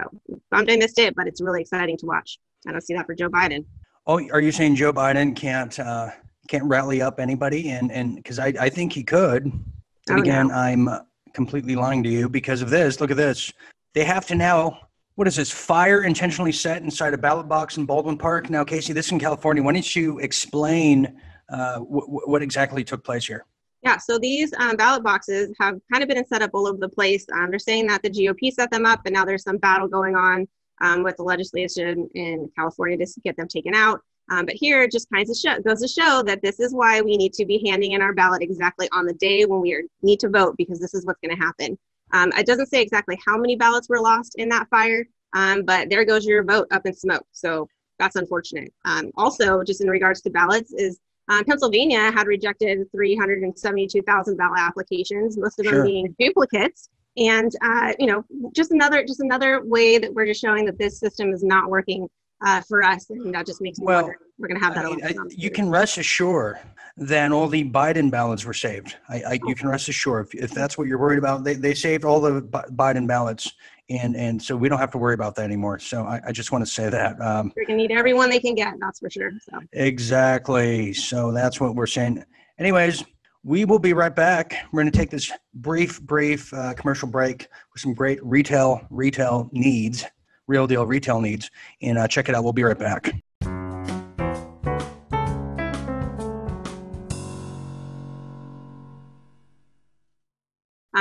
bummed 0.50 0.72
I 0.72 0.78
missed 0.78 0.98
it, 0.98 1.16
but 1.16 1.28
it's 1.28 1.42
really 1.42 1.62
exciting 1.62 1.98
to 1.98 2.06
watch. 2.06 2.40
I 2.68 2.72
don't 2.72 2.82
see 2.82 2.96
that 2.96 3.06
for 3.06 3.16
Joe 3.16 3.30
Biden. 3.30 3.66
Oh, 4.08 4.20
are 4.32 4.42
you 4.42 4.52
saying 4.52 4.76
Joe 4.76 4.94
Biden 4.94 5.36
can't 5.36 5.78
uh, 5.80 6.10
can't 6.48 6.64
rally 6.64 7.02
up 7.02 7.20
anybody? 7.20 7.70
And 7.70 7.92
and 7.92 8.16
because 8.16 8.40
I, 8.40 8.54
I 8.60 8.70
think 8.70 8.94
he 8.94 9.04
could. 9.04 9.46
And 9.46 9.66
oh, 10.10 10.18
again, 10.18 10.48
no. 10.48 10.56
I'm 10.56 10.90
completely 11.34 11.76
lying 11.76 12.02
to 12.04 12.10
you 12.10 12.30
because 12.30 12.62
of 12.62 12.70
this. 12.70 13.00
Look 13.00 13.12
at 13.12 13.18
this. 13.18 13.52
They 13.94 14.04
have 14.04 14.26
to 14.28 14.36
now 14.36 14.80
what 15.16 15.28
is 15.28 15.36
this 15.36 15.52
fire 15.52 16.04
intentionally 16.04 16.52
set 16.52 16.82
inside 16.82 17.14
a 17.14 17.18
ballot 17.18 17.48
box 17.48 17.78
in 17.78 17.86
Baldwin 17.86 18.18
Park? 18.18 18.50
Now, 18.50 18.64
Casey, 18.64 18.94
this 18.94 19.12
in 19.12 19.20
California. 19.20 19.64
Why 19.64 19.74
don't 19.74 19.96
you 19.96 20.20
explain 20.20 21.20
uh, 21.50 21.76
w- 21.76 22.22
what 22.26 22.42
exactly 22.42 22.84
took 22.84 23.04
place 23.04 23.26
here? 23.26 23.46
Yeah, 23.82 23.98
so 23.98 24.18
these 24.18 24.52
um, 24.58 24.76
ballot 24.76 25.04
boxes 25.04 25.56
have 25.60 25.80
kind 25.92 26.04
of 26.04 26.10
been 26.10 26.26
set 26.26 26.42
up 26.42 26.52
all 26.54 26.68
over 26.68 26.78
the 26.78 26.90
place. 26.90 27.26
Um, 27.34 27.50
they're 27.50 27.60
saying 27.60 27.88
that 27.88 28.02
the 28.02 28.10
GOP 28.10 28.52
set 28.52 28.72
them 28.72 28.86
up, 28.86 29.02
and 29.06 29.14
now 29.14 29.24
there's 29.24 29.44
some 29.44 29.58
battle 29.58 29.88
going 29.88 30.16
on 30.16 30.48
um, 30.82 31.04
with 31.04 31.16
the 31.18 31.24
legislation 31.24 32.10
in 32.16 32.50
California 32.56 32.98
to 32.98 33.22
get 33.24 33.38
them 33.38 33.48
taken 33.48 33.74
out. 33.74 34.02
Um, 34.32 34.48
but 34.48 34.56
here, 34.56 34.82
it 34.82 34.92
just 34.92 35.08
kind 35.12 35.30
of 35.30 35.38
show, 35.38 35.60
goes 35.62 35.82
to 35.82 35.88
show 35.88 36.24
that 36.24 36.42
this 36.42 36.60
is 36.60 36.74
why 36.74 37.02
we 37.02 37.16
need 37.16 37.32
to 37.34 37.46
be 37.46 37.64
handing 37.66 37.92
in 37.92 38.02
our 38.02 38.12
ballot 38.12 38.42
exactly 38.42 38.90
on 38.92 39.06
the 39.06 39.14
day 39.14 39.46
when 39.46 39.62
we 39.62 39.74
are, 39.76 39.84
need 40.02 40.20
to 40.22 40.30
vote, 40.30 40.56
because 40.58 40.80
this 40.80 40.96
is 40.96 41.06
what's 41.06 41.20
going 41.22 41.36
to 41.38 41.42
happen. 41.42 41.78
Um, 42.16 42.32
it 42.38 42.46
doesn't 42.46 42.68
say 42.68 42.82
exactly 42.82 43.20
how 43.26 43.38
many 43.38 43.58
ballots 43.58 43.90
were 43.90 44.00
lost 44.00 44.36
in 44.38 44.48
that 44.50 44.70
fire, 44.70 45.06
um, 45.34 45.64
but 45.64 45.90
there 45.90 46.06
goes 46.06 46.26
your 46.26 46.44
vote 46.44 46.68
up 46.72 46.86
in 46.86 46.94
smoke. 46.94 47.26
So 47.34 47.68
that's 48.00 48.16
unfortunate. 48.16 48.74
Um, 48.86 49.12
also, 49.18 49.64
just 49.64 49.82
in 49.82 49.90
regards 49.90 50.22
to 50.22 50.30
ballots, 50.30 50.74
is 50.74 51.00
um, 51.28 51.44
Pennsylvania 51.44 52.12
had 52.12 52.28
rejected 52.28 52.90
372,000 52.92 54.38
ballot 54.38 54.60
applications, 54.60 55.38
most 55.38 55.60
of 55.60 55.66
them 55.66 55.76
sure. 55.76 55.86
being 55.86 56.16
duplicates. 56.18 56.90
And 57.18 57.52
uh, 57.62 57.94
you 58.00 58.08
know, 58.08 58.24
just 58.54 58.72
another 58.72 59.04
just 59.06 59.20
another 59.22 59.62
way 59.64 59.98
that 59.98 60.14
we're 60.14 60.26
just 60.26 60.42
showing 60.42 60.66
that 60.66 60.78
this 60.78 61.00
system 61.00 61.34
is 61.34 61.44
not 61.44 61.70
working 61.70 62.10
uh, 62.46 62.62
for 62.62 62.84
us, 62.84 63.10
and 63.10 63.34
that 63.34 63.46
just 63.46 63.62
makes 63.62 63.80
me 63.80 63.86
well, 63.86 64.04
wonder 64.04 64.18
we're 64.38 64.50
going 64.50 64.60
to 64.60 64.66
have 64.66 64.76
that. 64.76 64.86
I 64.86 64.90
mean, 64.90 65.04
I, 65.06 65.14
you 65.30 65.50
can 65.50 65.70
rest 65.70 65.98
assured 65.98 66.60
then 66.98 67.34
all 67.34 67.48
the 67.48 67.70
Biden 67.70 68.10
ballots 68.10 68.46
were 68.46 68.54
saved. 68.54 68.96
I, 69.10 69.22
I, 69.22 69.40
you 69.46 69.56
can 69.56 69.68
rest 69.68 69.90
assured 69.90 70.28
if, 70.28 70.44
if 70.44 70.52
that's 70.52 70.78
what 70.78 70.88
you're 70.88 70.98
worried 70.98 71.20
about, 71.20 71.44
they, 71.44 71.54
they 71.54 71.74
saved 71.74 72.06
all 72.06 72.22
the 72.22 72.42
Biden 72.42 73.06
ballots, 73.08 73.52
and 73.90 74.16
and 74.16 74.42
so 74.42 74.56
we 74.56 74.70
don't 74.70 74.80
have 74.80 74.92
to 74.92 74.98
worry 74.98 75.14
about 75.14 75.36
that 75.36 75.44
anymore. 75.44 75.78
So 75.80 76.04
I, 76.04 76.22
I 76.28 76.32
just 76.32 76.52
want 76.52 76.66
to 76.66 76.72
say 76.72 76.90
that 76.90 77.22
um, 77.22 77.52
they're 77.56 77.66
gonna 77.66 77.78
need 77.78 77.92
everyone 77.92 78.30
they 78.30 78.40
can 78.40 78.56
get. 78.56 78.74
That's 78.80 79.00
for 79.00 79.10
sure. 79.10 79.32
So 79.50 79.60
exactly. 79.74 80.94
So 80.94 81.32
that's 81.32 81.60
what 81.60 81.76
we're 81.76 81.86
saying. 81.86 82.24
Anyways, 82.58 83.04
we 83.46 83.64
will 83.64 83.80
be 83.80 83.94
right 83.94 84.16
back. 84.16 84.56
We're 84.72 84.82
going 84.82 84.92
to 84.92 84.98
take 84.98 85.12
this 85.12 85.32
brief, 85.54 86.02
brief 86.02 86.52
uh, 86.52 86.74
commercial 86.74 87.08
break 87.08 87.48
with 87.74 87.82
some 87.82 87.94
great 87.94 88.20
retail, 88.26 88.82
retail 88.90 89.52
needs, 89.54 90.04
real 90.48 90.66
deal 90.66 90.86
retail 90.86 91.22
needs, 91.22 91.52
and 91.82 92.00
uh, 92.00 92.08
check 92.08 92.28
it 92.28 92.34
out. 92.34 92.44
We'll 92.44 92.54
be 92.54 92.64
right 92.64 92.78
back. 92.78 93.14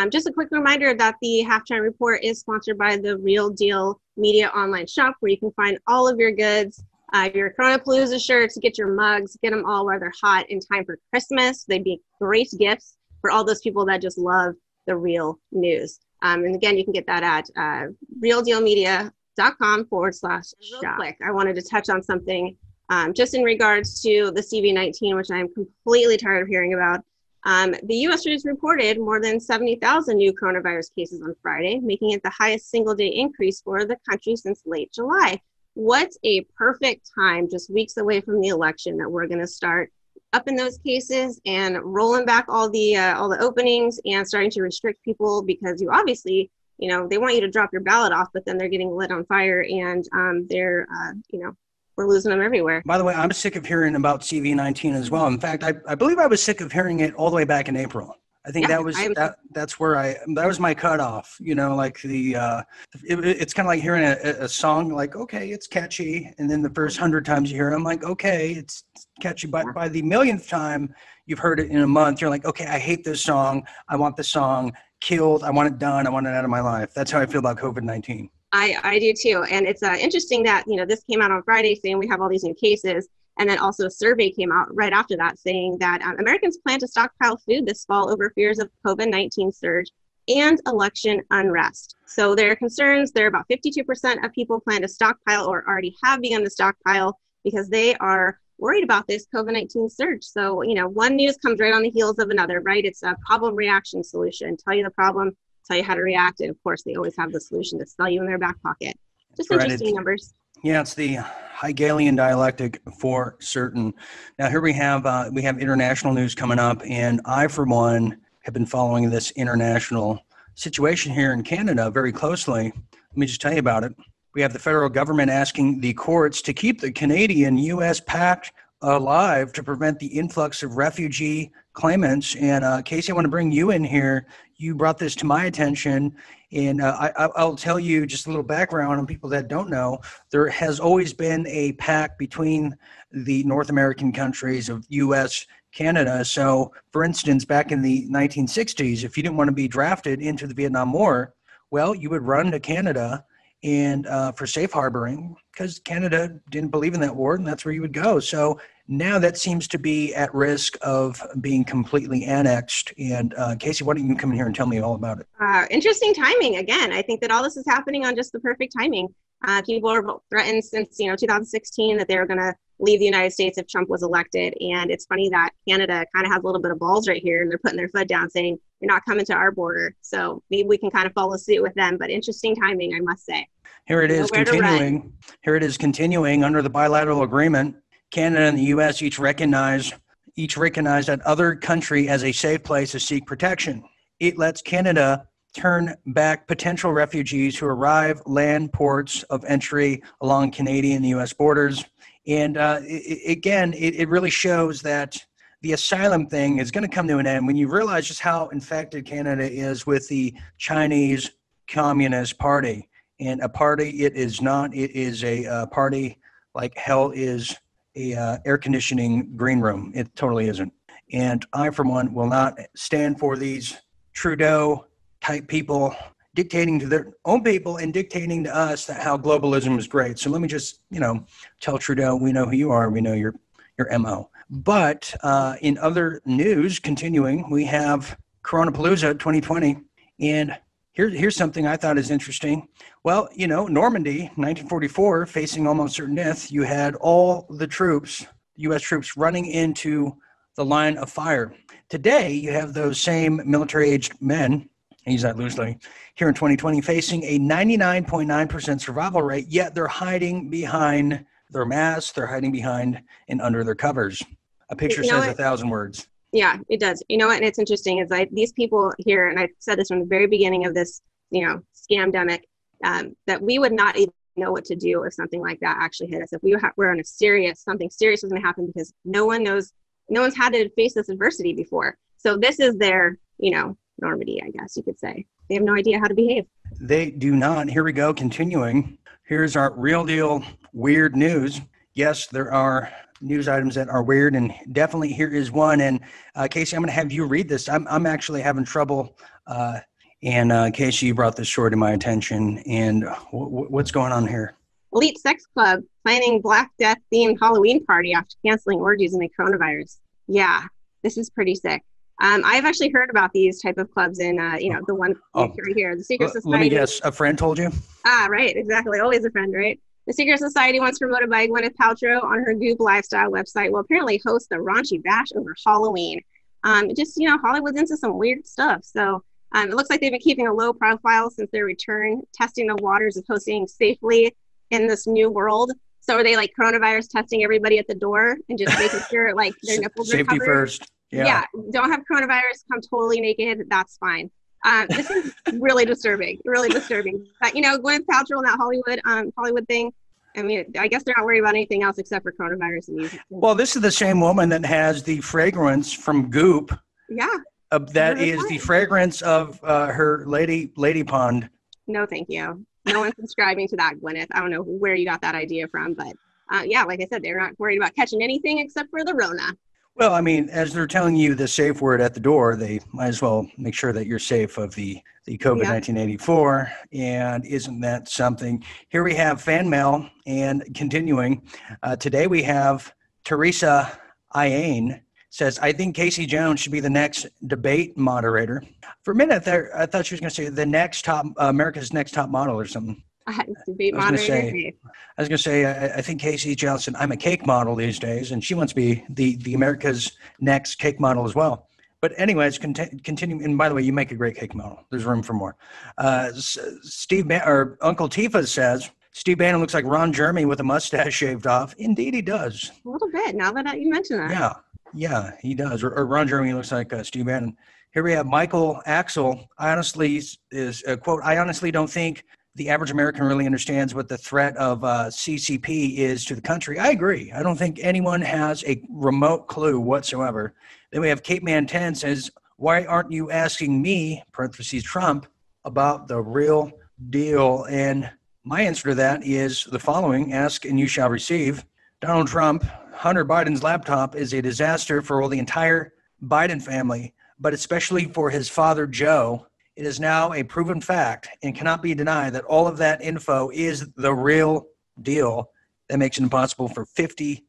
Um, 0.04 0.10
just 0.10 0.28
a 0.28 0.32
quick 0.32 0.48
reminder 0.50 0.92
that 0.92 1.16
the 1.22 1.46
halftime 1.48 1.80
report 1.80 2.22
is 2.22 2.40
sponsored 2.40 2.76
by 2.76 2.98
the 2.98 3.16
Real 3.16 3.48
Deal 3.48 3.98
Media 4.18 4.48
online 4.48 4.86
shop, 4.86 5.16
where 5.20 5.30
you 5.30 5.38
can 5.38 5.50
find 5.52 5.78
all 5.86 6.06
of 6.06 6.18
your 6.18 6.30
goods, 6.30 6.84
uh, 7.14 7.30
your 7.34 7.50
Corona 7.50 7.78
Palooza 7.78 8.22
shirts, 8.22 8.58
get 8.58 8.76
your 8.76 8.92
mugs, 8.92 9.38
get 9.42 9.50
them 9.50 9.64
all 9.64 9.86
while 9.86 9.98
they're 9.98 10.12
hot 10.22 10.44
in 10.50 10.60
time 10.60 10.84
for 10.84 10.98
Christmas. 11.08 11.64
They'd 11.64 11.84
be 11.84 12.02
great 12.20 12.50
gifts 12.58 12.98
for 13.22 13.30
all 13.30 13.44
those 13.44 13.62
people 13.62 13.86
that 13.86 14.02
just 14.02 14.18
love 14.18 14.56
the 14.86 14.94
real 14.94 15.38
news. 15.52 16.00
Um, 16.20 16.44
and 16.44 16.54
again, 16.54 16.76
you 16.76 16.84
can 16.84 16.92
get 16.92 17.06
that 17.06 17.22
at 17.22 17.48
uh, 17.56 17.86
realdealmedia.com 18.22 19.86
forward 19.86 20.14
slash 20.14 20.52
shop. 20.60 20.96
Quick, 20.96 21.16
I 21.26 21.32
wanted 21.32 21.56
to 21.56 21.62
touch 21.62 21.88
on 21.88 22.02
something 22.02 22.54
um, 22.90 23.14
just 23.14 23.32
in 23.32 23.42
regards 23.42 24.02
to 24.02 24.30
the 24.34 24.42
CV19, 24.42 25.16
which 25.16 25.30
I'm 25.30 25.48
completely 25.54 26.18
tired 26.18 26.42
of 26.42 26.48
hearing 26.48 26.74
about. 26.74 27.00
Um, 27.44 27.74
the 27.82 27.96
US 28.06 28.24
just 28.24 28.46
reported 28.46 28.98
more 28.98 29.20
than 29.20 29.38
70,000 29.38 30.16
new 30.16 30.32
coronavirus 30.32 30.94
cases 30.94 31.22
on 31.22 31.34
Friday, 31.42 31.78
making 31.80 32.10
it 32.12 32.22
the 32.22 32.30
highest 32.30 32.70
single 32.70 32.94
day 32.94 33.08
increase 33.08 33.60
for 33.60 33.84
the 33.84 33.96
country 34.08 34.36
since 34.36 34.62
late 34.64 34.92
July. 34.92 35.40
What's 35.74 36.16
a 36.24 36.42
perfect 36.56 37.10
time, 37.14 37.48
just 37.50 37.70
weeks 37.70 37.96
away 37.96 38.20
from 38.20 38.40
the 38.40 38.48
election, 38.48 38.96
that 38.98 39.10
we're 39.10 39.26
going 39.26 39.40
to 39.40 39.46
start 39.46 39.90
up 40.32 40.48
in 40.48 40.56
those 40.56 40.78
cases 40.78 41.40
and 41.46 41.78
rolling 41.82 42.24
back 42.24 42.46
all 42.48 42.68
the 42.68 42.96
uh, 42.96 43.16
all 43.16 43.28
the 43.28 43.40
openings 43.40 44.00
and 44.04 44.26
starting 44.26 44.50
to 44.50 44.62
restrict 44.62 45.02
people 45.04 45.42
because 45.42 45.80
you 45.80 45.90
obviously 45.92 46.50
you 46.78 46.88
know 46.88 47.06
they 47.06 47.18
want 47.18 47.34
you 47.34 47.40
to 47.40 47.50
drop 47.50 47.70
your 47.72 47.82
ballot 47.82 48.12
off 48.12 48.28
but 48.34 48.44
then 48.44 48.58
they're 48.58 48.68
getting 48.68 48.94
lit 48.94 49.12
on 49.12 49.24
fire 49.26 49.64
and 49.70 50.08
um, 50.12 50.44
they're 50.50 50.88
uh, 50.92 51.12
you 51.30 51.38
know 51.38 51.56
we're 51.96 52.08
losing 52.08 52.30
them 52.30 52.42
everywhere. 52.42 52.82
By 52.84 52.98
the 52.98 53.04
way, 53.04 53.14
I'm 53.14 53.32
sick 53.32 53.56
of 53.56 53.64
hearing 53.64 53.96
about 53.96 54.22
CV19 54.22 54.94
as 54.94 55.10
well. 55.10 55.26
In 55.26 55.38
fact, 55.38 55.62
I, 55.62 55.74
I 55.86 55.94
believe 55.94 56.18
I 56.18 56.26
was 56.26 56.42
sick 56.42 56.60
of 56.60 56.72
hearing 56.72 57.00
it 57.00 57.14
all 57.14 57.30
the 57.30 57.36
way 57.36 57.44
back 57.44 57.68
in 57.68 57.76
April. 57.76 58.16
I 58.46 58.50
think 58.50 58.68
yeah, 58.68 58.76
that 58.76 58.84
was 58.84 58.96
that, 58.96 59.36
that's 59.52 59.80
where 59.80 59.96
I 59.96 60.16
that 60.34 60.46
was 60.46 60.60
my 60.60 60.74
cutoff. 60.74 61.38
You 61.40 61.54
know, 61.54 61.74
like 61.74 62.00
the 62.02 62.36
uh, 62.36 62.62
it, 63.02 63.18
it's 63.24 63.54
kind 63.54 63.66
of 63.66 63.70
like 63.70 63.80
hearing 63.80 64.04
a, 64.04 64.44
a, 64.44 64.48
song. 64.48 64.90
Like, 64.90 65.16
okay, 65.16 65.48
it's 65.48 65.66
catchy, 65.66 66.30
and 66.36 66.50
then 66.50 66.60
the 66.60 66.68
first 66.68 66.98
hundred 66.98 67.24
times 67.24 67.50
you 67.50 67.56
hear 67.56 67.70
it, 67.70 67.74
I'm 67.74 67.84
like, 67.84 68.04
okay, 68.04 68.52
it's 68.52 68.84
catchy. 69.20 69.46
But 69.46 69.72
by 69.74 69.88
the 69.88 70.02
millionth 70.02 70.46
time 70.46 70.94
you've 71.24 71.38
heard 71.38 71.58
it 71.58 71.70
in 71.70 71.78
a 71.78 71.86
month, 71.86 72.20
you're 72.20 72.28
like, 72.28 72.44
okay, 72.44 72.66
I 72.66 72.78
hate 72.78 73.02
this 73.02 73.22
song. 73.22 73.66
I 73.88 73.96
want 73.96 74.14
the 74.14 74.24
song 74.24 74.74
killed. 75.00 75.42
I 75.42 75.50
want 75.50 75.68
it 75.68 75.78
done. 75.78 76.06
I 76.06 76.10
want 76.10 76.26
it 76.26 76.34
out 76.34 76.44
of 76.44 76.50
my 76.50 76.60
life. 76.60 76.92
That's 76.92 77.10
how 77.10 77.20
I 77.20 77.26
feel 77.26 77.40
about 77.40 77.56
COVID 77.56 77.82
nineteen. 77.82 78.28
I, 78.54 78.78
I 78.84 78.98
do 79.00 79.12
too. 79.12 79.44
And 79.50 79.66
it's 79.66 79.82
uh, 79.82 79.96
interesting 79.98 80.44
that, 80.44 80.62
you 80.68 80.76
know, 80.76 80.86
this 80.86 81.02
came 81.10 81.20
out 81.20 81.32
on 81.32 81.42
Friday 81.42 81.74
saying 81.74 81.98
we 81.98 82.06
have 82.06 82.20
all 82.20 82.28
these 82.28 82.44
new 82.44 82.54
cases. 82.54 83.08
And 83.36 83.50
then 83.50 83.58
also 83.58 83.86
a 83.86 83.90
survey 83.90 84.30
came 84.30 84.52
out 84.52 84.68
right 84.70 84.92
after 84.92 85.16
that 85.16 85.40
saying 85.40 85.78
that 85.80 86.00
um, 86.02 86.16
Americans 86.20 86.58
plan 86.58 86.78
to 86.78 86.86
stockpile 86.86 87.36
food 87.36 87.66
this 87.66 87.84
fall 87.84 88.08
over 88.08 88.30
fears 88.36 88.60
of 88.60 88.70
COVID 88.86 89.10
19 89.10 89.50
surge 89.50 89.90
and 90.28 90.60
election 90.68 91.20
unrest. 91.32 91.96
So 92.06 92.36
there 92.36 92.52
are 92.52 92.56
concerns. 92.56 93.10
There 93.10 93.24
are 93.24 93.28
about 93.28 93.48
52% 93.50 94.24
of 94.24 94.32
people 94.32 94.60
plan 94.60 94.82
to 94.82 94.88
stockpile 94.88 95.46
or 95.46 95.68
already 95.68 95.96
have 96.04 96.22
begun 96.22 96.44
to 96.44 96.50
stockpile 96.50 97.18
because 97.42 97.68
they 97.68 97.96
are 97.96 98.38
worried 98.58 98.84
about 98.84 99.08
this 99.08 99.26
COVID 99.34 99.52
19 99.52 99.90
surge. 99.90 100.22
So, 100.22 100.62
you 100.62 100.74
know, 100.74 100.86
one 100.86 101.16
news 101.16 101.36
comes 101.38 101.58
right 101.58 101.74
on 101.74 101.82
the 101.82 101.90
heels 101.90 102.20
of 102.20 102.30
another, 102.30 102.60
right? 102.60 102.84
It's 102.84 103.02
a 103.02 103.16
problem 103.26 103.56
reaction 103.56 104.04
solution. 104.04 104.56
Tell 104.56 104.74
you 104.76 104.84
the 104.84 104.90
problem, 104.90 105.36
tell 105.64 105.76
you 105.76 105.82
how 105.82 105.94
to 105.94 106.02
react. 106.02 106.40
And 106.40 106.50
of 106.50 106.62
course, 106.62 106.82
they 106.82 106.94
always 106.94 107.14
have 107.18 107.32
the 107.32 107.40
solution 107.40 107.78
to 107.78 107.86
sell 107.86 108.08
you 108.08 108.20
in 108.20 108.26
their 108.26 108.38
back 108.38 108.60
pocket. 108.62 108.96
Just 109.36 109.50
interesting 109.50 109.94
numbers. 109.94 110.34
Yeah, 110.62 110.80
it's 110.80 110.94
the 110.94 111.18
Hegelian 111.60 112.16
dialectic 112.16 112.80
for 112.98 113.36
certain. 113.40 113.92
Now 114.38 114.48
here 114.48 114.60
we 114.60 114.72
have 114.72 115.04
uh, 115.04 115.30
we 115.32 115.42
have 115.42 115.58
international 115.58 116.14
news 116.14 116.34
coming 116.34 116.58
up, 116.58 116.80
and 116.88 117.20
I, 117.24 117.48
for 117.48 117.64
one, 117.64 118.18
have 118.42 118.54
been 118.54 118.66
following 118.66 119.10
this 119.10 119.30
international 119.32 120.20
situation 120.54 121.12
here 121.12 121.32
in 121.32 121.42
Canada 121.42 121.90
very 121.90 122.12
closely. 122.12 122.72
Let 122.92 123.16
me 123.16 123.26
just 123.26 123.40
tell 123.40 123.52
you 123.52 123.58
about 123.58 123.84
it. 123.84 123.94
We 124.34 124.42
have 124.42 124.52
the 124.52 124.58
federal 124.58 124.88
government 124.88 125.30
asking 125.30 125.80
the 125.80 125.94
courts 125.94 126.42
to 126.42 126.52
keep 126.52 126.80
the 126.80 126.92
Canadian 126.92 127.56
U.S. 127.58 128.00
pact 128.00 128.52
alive 128.82 129.52
to 129.52 129.62
prevent 129.62 129.98
the 129.98 130.06
influx 130.06 130.62
of 130.62 130.76
refugee 130.76 131.52
claimants. 131.74 132.34
And 132.36 132.64
uh, 132.64 132.82
Casey, 132.82 133.12
I 133.12 133.14
want 133.14 133.26
to 133.26 133.30
bring 133.30 133.52
you 133.52 133.70
in 133.70 133.84
here. 133.84 134.26
You 134.56 134.74
brought 134.74 134.98
this 134.98 135.14
to 135.16 135.26
my 135.26 135.44
attention, 135.44 136.16
and 136.52 136.80
uh, 136.80 137.10
I, 137.16 137.44
will 137.44 137.56
tell 137.56 137.78
you 137.78 138.06
just 138.06 138.26
a 138.26 138.30
little 138.30 138.44
background 138.44 138.98
on 138.98 139.06
people 139.06 139.28
that 139.30 139.48
don't 139.48 139.68
know. 139.68 139.98
There 140.30 140.48
has 140.48 140.78
always 140.78 141.12
been 141.12 141.46
a 141.48 141.72
pact 141.72 142.18
between 142.18 142.76
the 143.10 143.42
North 143.44 143.68
American 143.68 144.12
countries 144.12 144.68
of 144.68 144.86
U.S. 144.88 145.46
Canada. 145.72 146.24
So, 146.24 146.72
for 146.92 147.02
instance, 147.02 147.44
back 147.44 147.72
in 147.72 147.82
the 147.82 148.08
1960s, 148.08 149.02
if 149.04 149.16
you 149.16 149.22
didn't 149.24 149.36
want 149.36 149.48
to 149.48 149.54
be 149.54 149.68
drafted 149.68 150.20
into 150.22 150.46
the 150.46 150.54
Vietnam 150.54 150.92
War, 150.92 151.34
well, 151.70 151.94
you 151.94 152.08
would 152.10 152.22
run 152.22 152.52
to 152.52 152.60
Canada 152.60 153.24
and 153.64 154.06
uh, 154.06 154.30
for 154.32 154.46
safe 154.46 154.72
harboring 154.72 155.34
because 155.54 155.78
Canada 155.78 156.40
didn't 156.50 156.70
believe 156.70 156.94
in 156.94 157.00
that 157.00 157.14
war, 157.14 157.36
and 157.36 157.46
that's 157.46 157.64
where 157.64 157.72
you 157.72 157.80
would 157.80 157.92
go. 157.92 158.18
So 158.18 158.58
now 158.88 159.18
that 159.18 159.38
seems 159.38 159.68
to 159.68 159.78
be 159.78 160.14
at 160.14 160.34
risk 160.34 160.76
of 160.82 161.22
being 161.40 161.64
completely 161.64 162.24
annexed. 162.24 162.92
And 162.98 163.34
uh, 163.34 163.56
Casey, 163.56 163.84
why 163.84 163.94
don't 163.94 164.08
you 164.08 164.16
come 164.16 164.30
in 164.30 164.36
here 164.36 164.46
and 164.46 164.54
tell 164.54 164.66
me 164.66 164.78
all 164.80 164.94
about 164.94 165.20
it? 165.20 165.26
Uh, 165.40 165.66
interesting 165.70 166.12
timing. 166.12 166.56
Again, 166.56 166.92
I 166.92 167.02
think 167.02 167.20
that 167.20 167.30
all 167.30 167.42
this 167.42 167.56
is 167.56 167.64
happening 167.66 168.04
on 168.04 168.16
just 168.16 168.32
the 168.32 168.40
perfect 168.40 168.74
timing. 168.76 169.08
Uh, 169.46 169.62
people 169.62 169.90
were 169.90 170.20
threatened 170.30 170.64
since 170.64 170.96
you 170.98 171.08
know 171.08 171.16
2016 171.16 171.98
that 171.98 172.08
they 172.08 172.18
were 172.18 172.26
going 172.26 172.40
to 172.40 172.54
leave 172.80 172.98
the 172.98 173.04
United 173.04 173.32
States 173.32 173.58
if 173.58 173.68
Trump 173.68 173.88
was 173.88 174.02
elected. 174.02 174.54
And 174.60 174.90
it's 174.90 175.06
funny 175.06 175.28
that 175.30 175.50
Canada 175.68 176.04
kind 176.14 176.26
of 176.26 176.32
has 176.32 176.42
a 176.42 176.46
little 176.46 176.60
bit 176.60 176.72
of 176.72 176.78
balls 176.78 177.08
right 177.08 177.22
here, 177.22 177.42
and 177.42 177.50
they're 177.50 177.58
putting 177.58 177.76
their 177.76 177.88
foot 177.88 178.08
down, 178.08 178.30
saying 178.30 178.58
you're 178.84 178.94
not 178.94 179.04
coming 179.06 179.24
to 179.24 179.34
our 179.34 179.50
border. 179.50 179.94
So 180.02 180.42
maybe 180.50 180.68
we 180.68 180.78
can 180.78 180.90
kind 180.90 181.06
of 181.06 181.12
follow 181.14 181.36
suit 181.36 181.62
with 181.62 181.74
them. 181.74 181.96
But 181.98 182.10
interesting 182.10 182.54
timing, 182.54 182.94
I 182.94 183.00
must 183.00 183.24
say. 183.24 183.48
Here 183.86 184.02
it 184.02 184.10
is 184.10 184.30
continuing. 184.30 185.12
Here 185.42 185.56
it 185.56 185.62
is 185.62 185.76
continuing 185.76 186.44
under 186.44 186.62
the 186.62 186.70
bilateral 186.70 187.22
agreement 187.22 187.76
Canada 188.10 188.44
and 188.44 188.58
the 188.58 188.64
U.S. 188.64 189.02
each 189.02 189.18
recognize 189.18 189.92
each 190.36 190.56
recognize 190.56 191.06
that 191.06 191.20
other 191.22 191.54
country 191.54 192.08
as 192.08 192.24
a 192.24 192.32
safe 192.32 192.62
place 192.64 192.90
to 192.90 193.00
seek 193.00 193.24
protection. 193.24 193.84
It 194.18 194.36
lets 194.36 194.62
Canada 194.62 195.28
turn 195.54 195.94
back 196.06 196.48
potential 196.48 196.92
refugees 196.92 197.56
who 197.56 197.66
arrive 197.66 198.20
land 198.26 198.72
ports 198.72 199.22
of 199.24 199.44
entry 199.44 200.02
along 200.20 200.50
Canadian 200.50 200.96
and 200.96 201.06
U.S. 201.06 201.32
borders. 201.32 201.84
And 202.26 202.56
uh, 202.56 202.80
it, 202.82 203.30
again, 203.30 203.72
it, 203.74 203.94
it 203.94 204.08
really 204.08 204.30
shows 204.30 204.82
that 204.82 205.16
the 205.64 205.72
asylum 205.72 206.26
thing 206.26 206.58
is 206.58 206.70
going 206.70 206.86
to 206.86 206.94
come 206.94 207.08
to 207.08 207.16
an 207.16 207.26
end 207.26 207.46
when 207.46 207.56
you 207.56 207.68
realize 207.68 208.06
just 208.06 208.20
how 208.20 208.48
infected 208.48 209.06
Canada 209.06 209.50
is 209.50 209.86
with 209.86 210.06
the 210.08 210.34
Chinese 210.58 211.30
Communist 211.68 212.38
Party. 212.38 212.86
And 213.18 213.40
a 213.40 213.48
party, 213.48 214.02
it 214.04 214.14
is 214.14 214.42
not, 214.42 214.74
it 214.74 214.90
is 214.90 215.24
a 215.24 215.46
uh, 215.46 215.66
party 215.66 216.18
like 216.54 216.76
hell 216.76 217.12
is 217.12 217.56
a 217.96 218.14
uh, 218.14 218.38
air 218.44 218.58
conditioning 218.58 219.34
green 219.36 219.58
room. 219.58 219.90
It 219.94 220.14
totally 220.14 220.48
isn't. 220.48 220.70
And 221.14 221.46
I, 221.54 221.70
for 221.70 221.86
one, 221.86 222.12
will 222.12 222.28
not 222.28 222.58
stand 222.76 223.18
for 223.18 223.34
these 223.34 223.74
Trudeau 224.12 224.84
type 225.22 225.48
people 225.48 225.96
dictating 226.34 226.78
to 226.80 226.86
their 226.86 227.14
own 227.24 227.42
people 227.42 227.78
and 227.78 227.90
dictating 227.90 228.44
to 228.44 228.54
us 228.54 228.84
that 228.84 229.00
how 229.00 229.16
globalism 229.16 229.78
is 229.78 229.88
great. 229.88 230.18
So 230.18 230.28
let 230.28 230.42
me 230.42 230.48
just, 230.48 230.80
you 230.90 231.00
know, 231.00 231.24
tell 231.60 231.78
Trudeau, 231.78 232.16
we 232.16 232.32
know 232.32 232.44
who 232.44 232.54
you 232.54 232.70
are, 232.70 232.90
we 232.90 233.00
know 233.00 233.14
your 233.14 233.34
your 233.78 233.98
mo. 233.98 234.28
But 234.50 235.14
uh, 235.22 235.56
in 235.60 235.78
other 235.78 236.20
news, 236.24 236.78
continuing, 236.78 237.50
we 237.50 237.64
have 237.64 238.16
Coronapalooza 238.42 239.18
2020, 239.18 239.78
and 240.20 240.56
here, 240.92 241.08
here's 241.08 241.36
something 241.36 241.66
I 241.66 241.76
thought 241.76 241.98
is 241.98 242.10
interesting. 242.10 242.68
Well, 243.02 243.28
you 243.34 243.48
know, 243.48 243.66
Normandy, 243.66 244.30
1944, 244.36 245.26
facing 245.26 245.66
almost 245.66 245.96
certain 245.96 246.14
death, 246.14 246.52
you 246.52 246.62
had 246.62 246.94
all 246.96 247.46
the 247.50 247.66
troops, 247.66 248.24
U.S. 248.56 248.82
troops, 248.82 249.16
running 249.16 249.46
into 249.46 250.16
the 250.56 250.64
line 250.64 250.96
of 250.98 251.10
fire. 251.10 251.52
Today, 251.88 252.32
you 252.32 252.52
have 252.52 252.72
those 252.72 253.00
same 253.00 253.40
military 253.44 253.90
aged 253.90 254.14
men, 254.20 254.68
use 255.04 255.22
that 255.22 255.36
loosely, 255.36 255.78
here 256.14 256.28
in 256.28 256.34
2020, 256.34 256.80
facing 256.80 257.24
a 257.24 257.38
99.9% 257.40 258.80
survival 258.80 259.22
rate, 259.22 259.46
yet 259.48 259.74
they're 259.74 259.88
hiding 259.88 260.48
behind 260.48 261.24
their 261.54 261.64
masks, 261.64 262.12
they're 262.12 262.26
hiding 262.26 262.52
behind 262.52 263.00
and 263.28 263.40
under 263.40 263.64
their 263.64 263.74
covers. 263.74 264.22
A 264.68 264.76
picture 264.76 265.02
You 265.02 265.12
know 265.12 265.20
says 265.20 265.30
a 265.30 265.34
thousand 265.34 265.70
words. 265.70 266.08
Yeah, 266.32 266.58
it 266.68 266.80
does. 266.80 267.02
You 267.08 267.16
know 267.16 267.28
what? 267.28 267.36
And 267.36 267.44
it's 267.44 267.58
interesting 267.58 267.98
is 267.98 268.10
like 268.10 268.28
these 268.32 268.52
people 268.52 268.92
here, 268.98 269.28
and 269.28 269.38
I 269.38 269.48
said 269.60 269.78
this 269.78 269.88
from 269.88 270.00
the 270.00 270.06
very 270.06 270.26
beginning 270.26 270.66
of 270.66 270.74
this, 270.74 271.00
you 271.30 271.46
know, 271.46 271.62
scamdemic, 271.74 272.40
um, 272.84 273.16
that 273.26 273.40
we 273.40 273.58
would 273.58 273.72
not 273.72 273.96
even 273.96 274.12
know 274.36 274.50
what 274.50 274.64
to 274.64 274.74
do 274.74 275.04
if 275.04 275.14
something 275.14 275.40
like 275.40 275.60
that 275.60 275.76
actually 275.80 276.08
hit 276.08 276.22
us. 276.22 276.32
If 276.32 276.42
we 276.42 276.56
were 276.76 276.90
on 276.90 276.98
a 276.98 277.04
serious, 277.04 277.62
something 277.62 277.88
serious 277.88 278.22
was 278.22 278.32
going 278.32 278.42
to 278.42 278.46
happen 278.46 278.66
because 278.66 278.92
no 279.04 279.24
one 279.24 279.44
knows, 279.44 279.72
no 280.08 280.22
one's 280.22 280.36
had 280.36 280.52
to 280.54 280.68
face 280.70 280.94
this 280.94 281.08
adversity 281.08 281.52
before. 281.52 281.96
So 282.16 282.36
this 282.36 282.58
is 282.58 282.76
their, 282.78 283.18
you 283.38 283.52
know, 283.52 283.76
normity, 284.02 284.42
I 284.42 284.50
guess 284.50 284.76
you 284.76 284.82
could 284.82 284.98
say. 284.98 285.24
They 285.48 285.54
have 285.54 285.64
no 285.64 285.74
idea 285.74 286.00
how 286.00 286.08
to 286.08 286.14
behave. 286.14 286.46
They 286.80 287.10
do 287.10 287.36
not. 287.36 287.68
Here 287.70 287.84
we 287.84 287.92
go. 287.92 288.12
Continuing. 288.12 288.98
Here's 289.22 289.54
our 289.54 289.72
real 289.76 290.04
deal 290.04 290.42
weird 290.78 291.16
news. 291.16 291.60
Yes, 291.94 292.26
there 292.26 292.52
are 292.52 292.92
news 293.20 293.48
items 293.48 293.74
that 293.76 293.88
are 293.88 294.02
weird, 294.02 294.34
and 294.34 294.52
definitely 294.72 295.12
here 295.12 295.28
is 295.32 295.50
one. 295.50 295.80
And 295.80 296.00
uh, 296.34 296.48
Casey, 296.50 296.76
I'm 296.76 296.82
going 296.82 296.88
to 296.88 296.94
have 296.94 297.10
you 297.12 297.24
read 297.24 297.48
this. 297.48 297.68
I'm, 297.68 297.86
I'm 297.88 298.04
actually 298.04 298.42
having 298.42 298.64
trouble. 298.64 299.16
Uh, 299.46 299.78
and 300.22 300.52
uh, 300.52 300.70
Casey, 300.72 301.06
you 301.06 301.14
brought 301.14 301.36
this 301.36 301.48
story 301.48 301.70
to 301.70 301.76
my 301.76 301.92
attention. 301.92 302.58
And 302.66 303.02
w- 303.02 303.44
w- 303.50 303.66
what's 303.70 303.90
going 303.90 304.12
on 304.12 304.26
here? 304.26 304.56
Elite 304.92 305.18
Sex 305.18 305.46
Club 305.54 305.80
planning 306.04 306.40
Black 306.40 306.70
Death 306.78 306.98
themed 307.12 307.36
Halloween 307.40 307.84
party 307.86 308.12
after 308.12 308.36
canceling 308.44 308.80
orgies 308.80 309.14
amid 309.14 309.30
coronavirus. 309.38 309.98
Yeah, 310.28 310.62
this 311.02 311.16
is 311.18 311.30
pretty 311.30 311.54
sick. 311.54 311.82
Um, 312.22 312.42
I've 312.44 312.64
actually 312.64 312.90
heard 312.90 313.10
about 313.10 313.32
these 313.32 313.60
type 313.60 313.76
of 313.76 313.90
clubs 313.90 314.20
in, 314.20 314.38
uh, 314.38 314.56
you 314.60 314.72
know, 314.72 314.80
the 314.86 314.94
one 314.94 315.14
Oh. 315.34 315.48
right 315.48 315.76
here, 315.76 315.96
the 315.96 316.04
Secret 316.04 316.28
Society. 316.28 316.48
let 316.48 316.60
me 316.60 316.68
guess. 316.68 317.00
A 317.02 317.10
friend 317.10 317.36
told 317.36 317.58
you? 317.58 317.70
Ah, 318.06 318.28
right, 318.30 318.56
exactly. 318.56 319.00
Always 319.00 319.24
a 319.24 319.30
friend, 319.32 319.52
right? 319.52 319.80
The 320.06 320.12
Secret 320.12 320.38
Society, 320.38 320.80
once 320.80 320.98
promoted 320.98 321.30
by 321.30 321.46
Gwyneth 321.46 321.76
Paltrow 321.80 322.22
on 322.22 322.44
her 322.44 322.54
Goop 322.54 322.78
lifestyle 322.78 323.30
website, 323.30 323.70
will 323.72 323.80
apparently 323.80 324.20
host 324.24 324.52
a 324.52 324.56
raunchy 324.56 325.02
bash 325.02 325.28
over 325.34 325.54
Halloween. 325.64 326.20
Um, 326.62 326.94
just 326.94 327.16
you 327.16 327.28
know, 327.28 327.38
Hollywood's 327.38 327.78
into 327.78 327.96
some 327.96 328.18
weird 328.18 328.46
stuff. 328.46 328.84
So 328.84 329.22
um, 329.52 329.70
it 329.70 329.74
looks 329.74 329.88
like 329.88 330.00
they've 330.00 330.12
been 330.12 330.20
keeping 330.20 330.46
a 330.46 330.52
low 330.52 330.72
profile 330.72 331.30
since 331.30 331.50
their 331.52 331.64
return, 331.64 332.22
testing 332.34 332.66
the 332.66 332.76
waters 332.76 333.16
of 333.16 333.24
hosting 333.28 333.66
safely 333.66 334.34
in 334.70 334.86
this 334.86 335.06
new 335.06 335.30
world. 335.30 335.72
So 336.00 336.16
are 336.16 336.22
they 336.22 336.36
like 336.36 336.52
coronavirus 336.58 337.08
testing 337.08 337.42
everybody 337.44 337.78
at 337.78 337.86
the 337.86 337.94
door 337.94 338.36
and 338.48 338.58
just 338.58 338.78
making 338.78 339.00
sure 339.10 339.34
like 339.34 339.54
their 339.62 339.80
nipples 339.80 340.08
are 340.08 340.18
Safety 340.18 340.38
covered? 340.38 340.44
first. 340.44 340.90
Yeah. 341.10 341.44
don't 341.70 341.90
have 341.90 342.02
coronavirus, 342.10 342.64
come 342.70 342.80
totally 342.80 343.20
naked. 343.20 343.66
That's 343.70 343.96
fine. 343.98 344.30
Um, 344.64 344.86
this 344.88 345.10
is 345.10 345.34
really 345.60 345.84
disturbing, 345.84 346.40
really 346.44 346.68
disturbing. 346.68 347.26
But 347.40 347.54
you 347.54 347.60
know, 347.60 347.78
Gwyneth 347.78 348.06
Paltrow 348.10 348.38
and 348.38 348.46
that 348.46 348.56
Hollywood, 348.56 349.00
um, 349.04 349.32
Hollywood 349.36 349.66
thing. 349.68 349.92
I 350.36 350.42
mean, 350.42 350.64
I 350.78 350.88
guess 350.88 351.04
they're 351.04 351.14
not 351.16 351.24
worried 351.24 351.40
about 351.40 351.54
anything 351.54 351.82
else 351.84 351.98
except 351.98 352.24
for 352.24 352.32
coronavirus 352.32 352.88
and 352.88 352.96
music. 352.96 353.20
Well, 353.30 353.54
this 353.54 353.76
is 353.76 353.82
the 353.82 353.92
same 353.92 354.20
woman 354.20 354.48
that 354.48 354.64
has 354.64 355.02
the 355.04 355.20
fragrance 355.20 355.92
from 355.92 356.28
Goop. 356.28 356.76
yeah, 357.08 357.28
Uh, 357.70 357.78
that 357.92 358.16
Really 358.16 358.48
the 358.48 358.58
fragrance 358.58 359.22
of 359.22 359.60
uh, 359.62 359.88
her 359.88 360.24
lady 360.26 360.72
lady 360.76 361.04
pond. 361.04 361.48
no, 361.86 362.04
thank 362.06 362.28
you. 362.28 362.64
No 362.86 363.00
one's 363.00 363.14
subscribing 363.18 363.68
to 363.68 363.76
that, 363.76 363.94
Gwyneth. 364.02 364.26
I 364.32 364.40
don't 364.40 364.50
know 364.50 364.62
where 364.62 364.94
you 364.94 365.06
got 365.06 365.20
that 365.20 365.34
idea 365.34 365.68
from, 365.68 365.94
but 365.94 366.14
uh, 366.52 366.62
yeah, 366.66 366.84
like 366.84 367.00
I 367.00 367.06
said, 367.06 367.22
they're 367.22 367.38
not 367.38 367.58
worried 367.58 367.78
about 367.78 367.94
catching 367.94 368.22
anything 368.22 368.58
except 368.58 368.90
for 368.90 369.04
the 369.04 369.14
Rona. 369.14 369.56
Well, 369.96 370.12
I 370.12 370.20
mean, 370.20 370.48
as 370.50 370.72
they're 370.72 370.88
telling 370.88 371.14
you 371.14 371.36
the 371.36 371.46
safe 371.46 371.80
word 371.80 372.00
at 372.00 372.14
the 372.14 372.20
door, 372.20 372.56
they 372.56 372.80
might 372.92 373.06
as 373.06 373.22
well 373.22 373.48
make 373.56 373.74
sure 373.74 373.92
that 373.92 374.06
you're 374.06 374.18
safe 374.18 374.58
of 374.58 374.74
the 374.74 375.00
the 375.24 375.38
COVID 375.38 375.96
eighty 375.96 376.16
four. 376.16 376.70
And 376.92 377.46
isn't 377.46 377.80
that 377.80 378.08
something? 378.08 378.64
Here 378.88 379.04
we 379.04 379.14
have 379.14 379.40
fan 379.40 379.70
mail, 379.70 380.08
and 380.26 380.64
continuing. 380.74 381.42
Uh, 381.82 381.94
today 381.96 382.26
we 382.26 382.42
have 382.42 382.92
Teresa 383.24 383.98
Iane 384.36 385.00
says, 385.30 385.60
"I 385.60 385.72
think 385.72 385.94
Casey 385.94 386.26
Jones 386.26 386.60
should 386.60 386.72
be 386.72 386.80
the 386.80 386.90
next 386.90 387.26
debate 387.46 387.96
moderator." 387.96 388.64
For 389.04 389.12
a 389.12 389.14
minute 389.14 389.44
there, 389.44 389.70
I 389.76 389.86
thought 389.86 390.06
she 390.06 390.14
was 390.14 390.20
going 390.20 390.30
to 390.30 390.34
say 390.34 390.48
the 390.48 390.66
next 390.66 391.04
top 391.04 391.26
uh, 391.40 391.46
America's 391.46 391.92
next 391.92 392.14
top 392.14 392.30
model 392.30 392.58
or 392.58 392.66
something. 392.66 393.00
I 393.26 393.44
was 393.46 393.56
gonna 393.66 393.92
moderator. 393.92 394.26
say- 394.26 394.74
I 395.16 395.22
was 395.22 395.28
going 395.28 395.36
to 395.38 395.42
say, 395.42 395.64
I, 395.64 395.98
I 395.98 396.02
think 396.02 396.20
Casey 396.20 396.54
Johnson, 396.54 396.94
I'm 396.98 397.12
a 397.12 397.16
cake 397.16 397.46
model 397.46 397.74
these 397.76 397.98
days, 397.98 398.32
and 398.32 398.42
she 398.42 398.54
wants 398.54 398.72
to 398.72 398.76
be 398.76 399.04
the, 399.08 399.36
the 399.36 399.54
America's 399.54 400.12
next 400.40 400.74
cake 400.76 400.98
model 400.98 401.24
as 401.24 401.34
well. 401.36 401.68
But 402.00 402.12
anyways, 402.18 402.58
conti- 402.58 402.98
continue. 403.02 403.42
And 403.42 403.56
by 403.56 403.68
the 403.68 403.74
way, 403.74 403.82
you 403.82 403.92
make 403.92 404.10
a 404.10 404.14
great 404.16 404.36
cake 404.36 404.54
model. 404.54 404.84
There's 404.90 405.04
room 405.04 405.22
for 405.22 405.32
more. 405.32 405.56
Uh, 405.96 406.32
Steve 406.34 407.28
Ban- 407.28 407.46
or 407.48 407.78
Uncle 407.80 408.08
Tifa 408.08 408.46
says 408.46 408.90
Steve 409.12 409.38
Bannon 409.38 409.60
looks 409.60 409.72
like 409.72 409.84
Ron 409.86 410.12
Jeremy 410.12 410.44
with 410.44 410.60
a 410.60 410.64
mustache 410.64 411.14
shaved 411.14 411.46
off. 411.46 411.74
Indeed, 411.78 412.12
he 412.14 412.20
does. 412.22 412.70
a 412.84 412.88
little 412.88 413.10
bit. 413.10 413.34
Now 413.36 413.52
that 413.52 413.80
you 413.80 413.88
mention 413.90 414.18
that. 414.18 414.30
Yeah, 414.30 414.52
yeah, 414.92 415.30
he 415.40 415.54
does. 415.54 415.82
Or, 415.82 415.90
or 415.94 416.06
Ron 416.06 416.28
Jeremy 416.28 416.52
looks 416.52 416.72
like 416.72 416.92
uh, 416.92 417.02
Steve 417.04 417.26
Bannon. 417.26 417.56
Here 417.92 418.02
we 418.02 418.12
have 418.12 418.26
Michael 418.26 418.82
Axel. 418.84 419.48
I 419.56 419.70
honestly 419.70 420.16
is, 420.16 420.38
is 420.50 420.82
uh, 420.88 420.96
quote. 420.96 421.22
I 421.22 421.38
honestly 421.38 421.70
don't 421.70 421.88
think 421.88 422.24
the 422.56 422.68
average 422.68 422.90
American 422.90 423.24
really 423.24 423.46
understands 423.46 423.94
what 423.94 424.08
the 424.08 424.16
threat 424.16 424.56
of 424.56 424.84
uh, 424.84 425.06
CCP 425.06 425.96
is 425.96 426.24
to 426.24 426.34
the 426.34 426.40
country. 426.40 426.78
I 426.78 426.88
agree. 426.90 427.32
I 427.32 427.42
don't 427.42 427.56
think 427.56 427.80
anyone 427.82 428.20
has 428.20 428.62
a 428.64 428.80
remote 428.88 429.48
clue 429.48 429.80
whatsoever. 429.80 430.54
Then 430.92 431.00
we 431.00 431.08
have 431.08 431.22
Kate 431.22 431.42
Man 431.42 431.66
10 431.66 431.96
says, 431.96 432.30
Why 432.56 432.84
aren't 432.84 433.10
you 433.10 433.30
asking 433.30 433.82
me, 433.82 434.22
parentheses 434.32 434.84
Trump, 434.84 435.26
about 435.64 436.06
the 436.06 436.20
real 436.20 436.70
deal? 437.10 437.64
And 437.68 438.08
my 438.44 438.60
answer 438.60 438.90
to 438.90 438.94
that 438.94 439.24
is 439.24 439.64
the 439.64 439.78
following 439.78 440.32
ask 440.32 440.64
and 440.64 440.78
you 440.78 440.86
shall 440.86 441.10
receive. 441.10 441.64
Donald 442.00 442.28
Trump, 442.28 442.64
Hunter 442.92 443.24
Biden's 443.24 443.64
laptop 443.64 444.14
is 444.14 444.32
a 444.32 444.42
disaster 444.42 445.02
for 445.02 445.20
all 445.20 445.28
the 445.28 445.38
entire 445.38 445.94
Biden 446.22 446.62
family, 446.62 447.14
but 447.40 447.52
especially 447.52 448.04
for 448.04 448.30
his 448.30 448.48
father, 448.48 448.86
Joe. 448.86 449.46
It 449.76 449.86
is 449.86 449.98
now 449.98 450.32
a 450.32 450.44
proven 450.44 450.80
fact 450.80 451.28
and 451.42 451.54
cannot 451.54 451.82
be 451.82 451.94
denied 451.94 452.32
that 452.34 452.44
all 452.44 452.68
of 452.68 452.76
that 452.78 453.02
info 453.02 453.50
is 453.52 453.88
the 453.96 454.14
real 454.14 454.68
deal. 455.02 455.50
That 455.88 455.98
makes 455.98 456.16
it 456.16 456.22
impossible 456.22 456.68
for 456.68 456.86
50% 456.86 457.42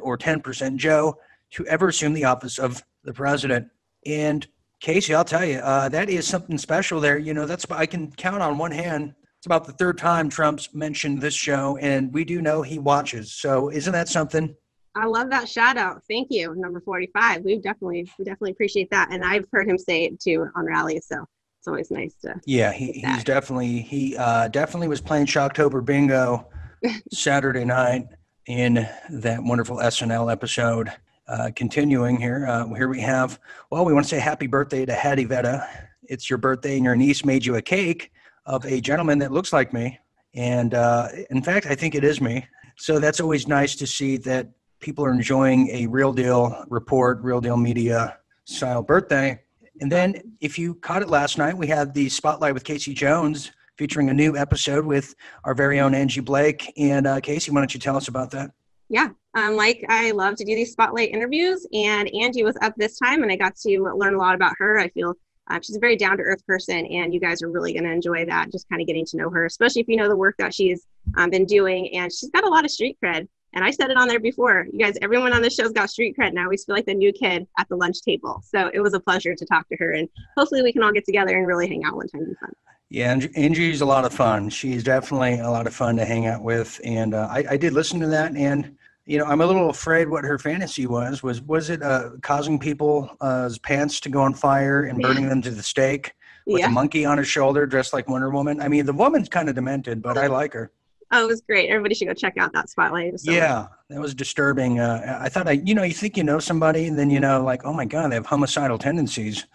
or 0.00 0.16
10% 0.16 0.76
Joe 0.76 1.18
to 1.52 1.66
ever 1.66 1.88
assume 1.88 2.14
the 2.14 2.24
office 2.24 2.58
of 2.58 2.82
the 3.04 3.12
president. 3.12 3.68
And 4.06 4.46
Casey, 4.80 5.14
I'll 5.14 5.24
tell 5.24 5.44
you, 5.44 5.58
uh, 5.58 5.88
that 5.90 6.08
is 6.08 6.26
something 6.26 6.58
special 6.58 7.00
there. 7.00 7.18
You 7.18 7.34
know, 7.34 7.46
that's 7.46 7.66
I 7.70 7.86
can 7.86 8.10
count 8.12 8.42
on 8.42 8.58
one 8.58 8.72
hand. 8.72 9.14
It's 9.38 9.46
about 9.46 9.66
the 9.66 9.72
third 9.72 9.98
time 9.98 10.28
Trump's 10.28 10.74
mentioned 10.74 11.20
this 11.20 11.34
show, 11.34 11.76
and 11.76 12.12
we 12.12 12.24
do 12.24 12.40
know 12.42 12.62
he 12.62 12.78
watches. 12.78 13.32
So, 13.32 13.70
isn't 13.70 13.92
that 13.92 14.08
something? 14.08 14.54
I 14.94 15.04
love 15.06 15.30
that 15.30 15.48
shout 15.48 15.76
out. 15.76 16.02
Thank 16.08 16.28
you, 16.30 16.54
number 16.56 16.80
45. 16.80 17.42
We 17.42 17.58
definitely 17.58 18.10
we 18.18 18.24
definitely 18.24 18.52
appreciate 18.52 18.90
that. 18.90 19.12
And 19.12 19.24
I've 19.24 19.44
heard 19.52 19.68
him 19.68 19.78
say 19.78 20.04
it 20.04 20.18
too 20.18 20.46
on 20.56 20.64
rallies, 20.64 21.06
so 21.06 21.26
it's 21.66 21.68
always 21.68 21.90
nice 21.90 22.14
to 22.22 22.40
Yeah, 22.46 22.72
he, 22.72 22.92
he's 22.92 23.24
definitely 23.24 23.80
he 23.80 24.16
uh, 24.16 24.46
definitely 24.48 24.86
was 24.86 25.00
playing 25.00 25.26
Shocktober 25.26 25.84
Bingo 25.84 26.46
Saturday 27.12 27.64
night 27.64 28.06
in 28.46 28.88
that 29.10 29.42
wonderful 29.42 29.78
SNL 29.78 30.30
episode. 30.30 30.92
Uh, 31.26 31.50
continuing 31.56 32.18
here, 32.18 32.46
uh, 32.46 32.72
here 32.74 32.88
we 32.88 33.00
have. 33.00 33.40
Well, 33.70 33.84
we 33.84 33.92
want 33.92 34.06
to 34.06 34.08
say 34.08 34.20
happy 34.20 34.46
birthday 34.46 34.86
to 34.86 34.94
Hattie 34.94 35.24
Vetta. 35.24 35.68
It's 36.04 36.30
your 36.30 36.38
birthday, 36.38 36.76
and 36.76 36.84
your 36.84 36.94
niece 36.94 37.24
made 37.24 37.44
you 37.44 37.56
a 37.56 37.62
cake 37.62 38.12
of 38.44 38.64
a 38.64 38.80
gentleman 38.80 39.18
that 39.18 39.32
looks 39.32 39.52
like 39.52 39.72
me. 39.72 39.98
And 40.34 40.72
uh, 40.72 41.08
in 41.30 41.42
fact, 41.42 41.66
I 41.66 41.74
think 41.74 41.96
it 41.96 42.04
is 42.04 42.20
me. 42.20 42.46
So 42.76 43.00
that's 43.00 43.18
always 43.18 43.48
nice 43.48 43.74
to 43.76 43.88
see 43.88 44.18
that 44.18 44.50
people 44.78 45.04
are 45.04 45.10
enjoying 45.10 45.68
a 45.70 45.88
real 45.88 46.12
deal 46.12 46.64
report, 46.68 47.18
real 47.22 47.40
deal 47.40 47.56
media 47.56 48.18
style 48.44 48.82
birthday. 48.82 49.40
And 49.80 49.90
then, 49.90 50.36
if 50.40 50.58
you 50.58 50.74
caught 50.74 51.02
it 51.02 51.08
last 51.08 51.38
night, 51.38 51.56
we 51.56 51.66
had 51.66 51.92
the 51.94 52.08
spotlight 52.08 52.54
with 52.54 52.64
Casey 52.64 52.94
Jones 52.94 53.52
featuring 53.76 54.08
a 54.08 54.14
new 54.14 54.36
episode 54.36 54.86
with 54.86 55.14
our 55.44 55.54
very 55.54 55.80
own 55.80 55.94
Angie 55.94 56.20
Blake. 56.20 56.72
And 56.78 57.06
uh, 57.06 57.20
Casey, 57.20 57.50
why 57.50 57.60
don't 57.60 57.74
you 57.74 57.80
tell 57.80 57.96
us 57.96 58.08
about 58.08 58.30
that? 58.30 58.50
yeah. 58.88 59.08
Um, 59.34 59.56
like 59.56 59.84
I 59.88 60.12
love 60.12 60.36
to 60.36 60.44
do 60.44 60.54
these 60.54 60.72
spotlight 60.72 61.10
interviews, 61.10 61.66
and 61.72 62.08
Angie 62.14 62.42
was 62.42 62.56
up 62.62 62.74
this 62.76 62.98
time, 62.98 63.22
and 63.22 63.30
I 63.30 63.36
got 63.36 63.56
to 63.56 63.92
learn 63.94 64.14
a 64.14 64.18
lot 64.18 64.34
about 64.34 64.54
her. 64.58 64.78
I 64.78 64.88
feel 64.88 65.14
uh, 65.50 65.60
she's 65.62 65.76
a 65.76 65.80
very 65.80 65.96
down 65.96 66.16
to 66.16 66.22
earth 66.22 66.44
person, 66.46 66.86
and 66.86 67.12
you 67.12 67.20
guys 67.20 67.42
are 67.42 67.50
really 67.50 67.72
going 67.72 67.84
to 67.84 67.92
enjoy 67.92 68.24
that. 68.26 68.50
Just 68.50 68.68
kind 68.68 68.80
of 68.80 68.86
getting 68.86 69.04
to 69.06 69.16
know 69.16 69.30
her, 69.30 69.44
especially 69.44 69.82
if 69.82 69.88
you 69.88 69.96
know 69.96 70.08
the 70.08 70.16
work 70.16 70.36
that 70.38 70.54
she's 70.54 70.86
um, 71.16 71.30
been 71.30 71.44
doing, 71.44 71.94
and 71.94 72.10
she's 72.10 72.30
got 72.30 72.44
a 72.44 72.48
lot 72.48 72.64
of 72.64 72.70
street 72.70 72.96
cred. 73.02 73.28
And 73.56 73.64
I 73.64 73.70
said 73.70 73.90
it 73.90 73.96
on 73.96 74.06
there 74.06 74.20
before. 74.20 74.66
You 74.70 74.78
guys, 74.78 74.98
everyone 75.00 75.32
on 75.32 75.40
the 75.40 75.48
show's 75.48 75.72
got 75.72 75.88
street 75.88 76.14
cred, 76.16 76.34
now. 76.34 76.50
We 76.50 76.58
feel 76.58 76.74
like 76.74 76.84
the 76.84 76.92
new 76.92 77.10
kid 77.10 77.46
at 77.58 77.66
the 77.70 77.76
lunch 77.76 78.02
table. 78.02 78.42
So 78.44 78.70
it 78.74 78.80
was 78.80 78.92
a 78.92 79.00
pleasure 79.00 79.34
to 79.34 79.46
talk 79.46 79.66
to 79.70 79.76
her, 79.78 79.92
and 79.92 80.10
hopefully 80.36 80.62
we 80.62 80.74
can 80.74 80.82
all 80.82 80.92
get 80.92 81.06
together 81.06 81.34
and 81.34 81.46
really 81.46 81.66
hang 81.66 81.82
out 81.82 81.96
one 81.96 82.06
time 82.06 82.20
and 82.20 82.36
fun. 82.36 82.52
Yeah, 82.90 83.18
Angie's 83.34 83.80
a 83.80 83.86
lot 83.86 84.04
of 84.04 84.12
fun. 84.12 84.50
She's 84.50 84.84
definitely 84.84 85.40
a 85.40 85.50
lot 85.50 85.66
of 85.66 85.74
fun 85.74 85.96
to 85.96 86.04
hang 86.04 86.26
out 86.26 86.42
with. 86.42 86.78
And 86.84 87.14
uh, 87.14 87.28
I, 87.30 87.44
I 87.50 87.56
did 87.56 87.72
listen 87.72 87.98
to 88.00 88.06
that. 88.08 88.36
And, 88.36 88.76
you 89.06 89.18
know, 89.18 89.24
I'm 89.24 89.40
a 89.40 89.46
little 89.46 89.70
afraid 89.70 90.08
what 90.08 90.24
her 90.24 90.38
fantasy 90.38 90.86
was. 90.86 91.22
Was 91.22 91.40
was 91.40 91.70
it 91.70 91.82
uh, 91.82 92.10
causing 92.20 92.58
people's 92.58 93.08
uh, 93.22 93.50
pants 93.62 94.00
to 94.00 94.10
go 94.10 94.20
on 94.20 94.34
fire 94.34 94.84
and 94.84 95.00
burning 95.00 95.28
them 95.28 95.40
to 95.42 95.50
the 95.50 95.62
stake 95.62 96.12
with 96.46 96.60
yeah. 96.60 96.68
a 96.68 96.70
monkey 96.70 97.06
on 97.06 97.18
her 97.18 97.24
shoulder 97.24 97.66
dressed 97.66 97.94
like 97.94 98.06
Wonder 98.06 98.30
Woman? 98.30 98.60
I 98.60 98.68
mean, 98.68 98.84
the 98.86 98.92
woman's 98.92 99.30
kind 99.30 99.48
of 99.48 99.54
demented, 99.54 100.02
but 100.02 100.18
I 100.18 100.26
like 100.26 100.52
her. 100.52 100.70
Oh, 101.12 101.24
it 101.24 101.28
was 101.28 101.40
great. 101.40 101.70
Everybody 101.70 101.94
should 101.94 102.08
go 102.08 102.14
check 102.14 102.36
out 102.36 102.52
that 102.52 102.68
spotlight. 102.68 103.14
Yeah, 103.22 103.68
that 103.90 104.00
was 104.00 104.14
disturbing. 104.14 104.80
Uh, 104.80 105.18
I 105.20 105.28
thought 105.28 105.46
I, 105.46 105.52
you 105.52 105.74
know, 105.74 105.84
you 105.84 105.94
think 105.94 106.16
you 106.16 106.24
know 106.24 106.38
somebody, 106.38 106.86
and 106.86 106.98
then 106.98 107.10
you 107.10 107.20
know, 107.20 107.42
like, 107.44 107.64
oh 107.64 107.72
my 107.72 107.84
god, 107.84 108.10
they 108.10 108.16
have 108.16 108.26
homicidal 108.26 108.78
tendencies. 108.78 109.46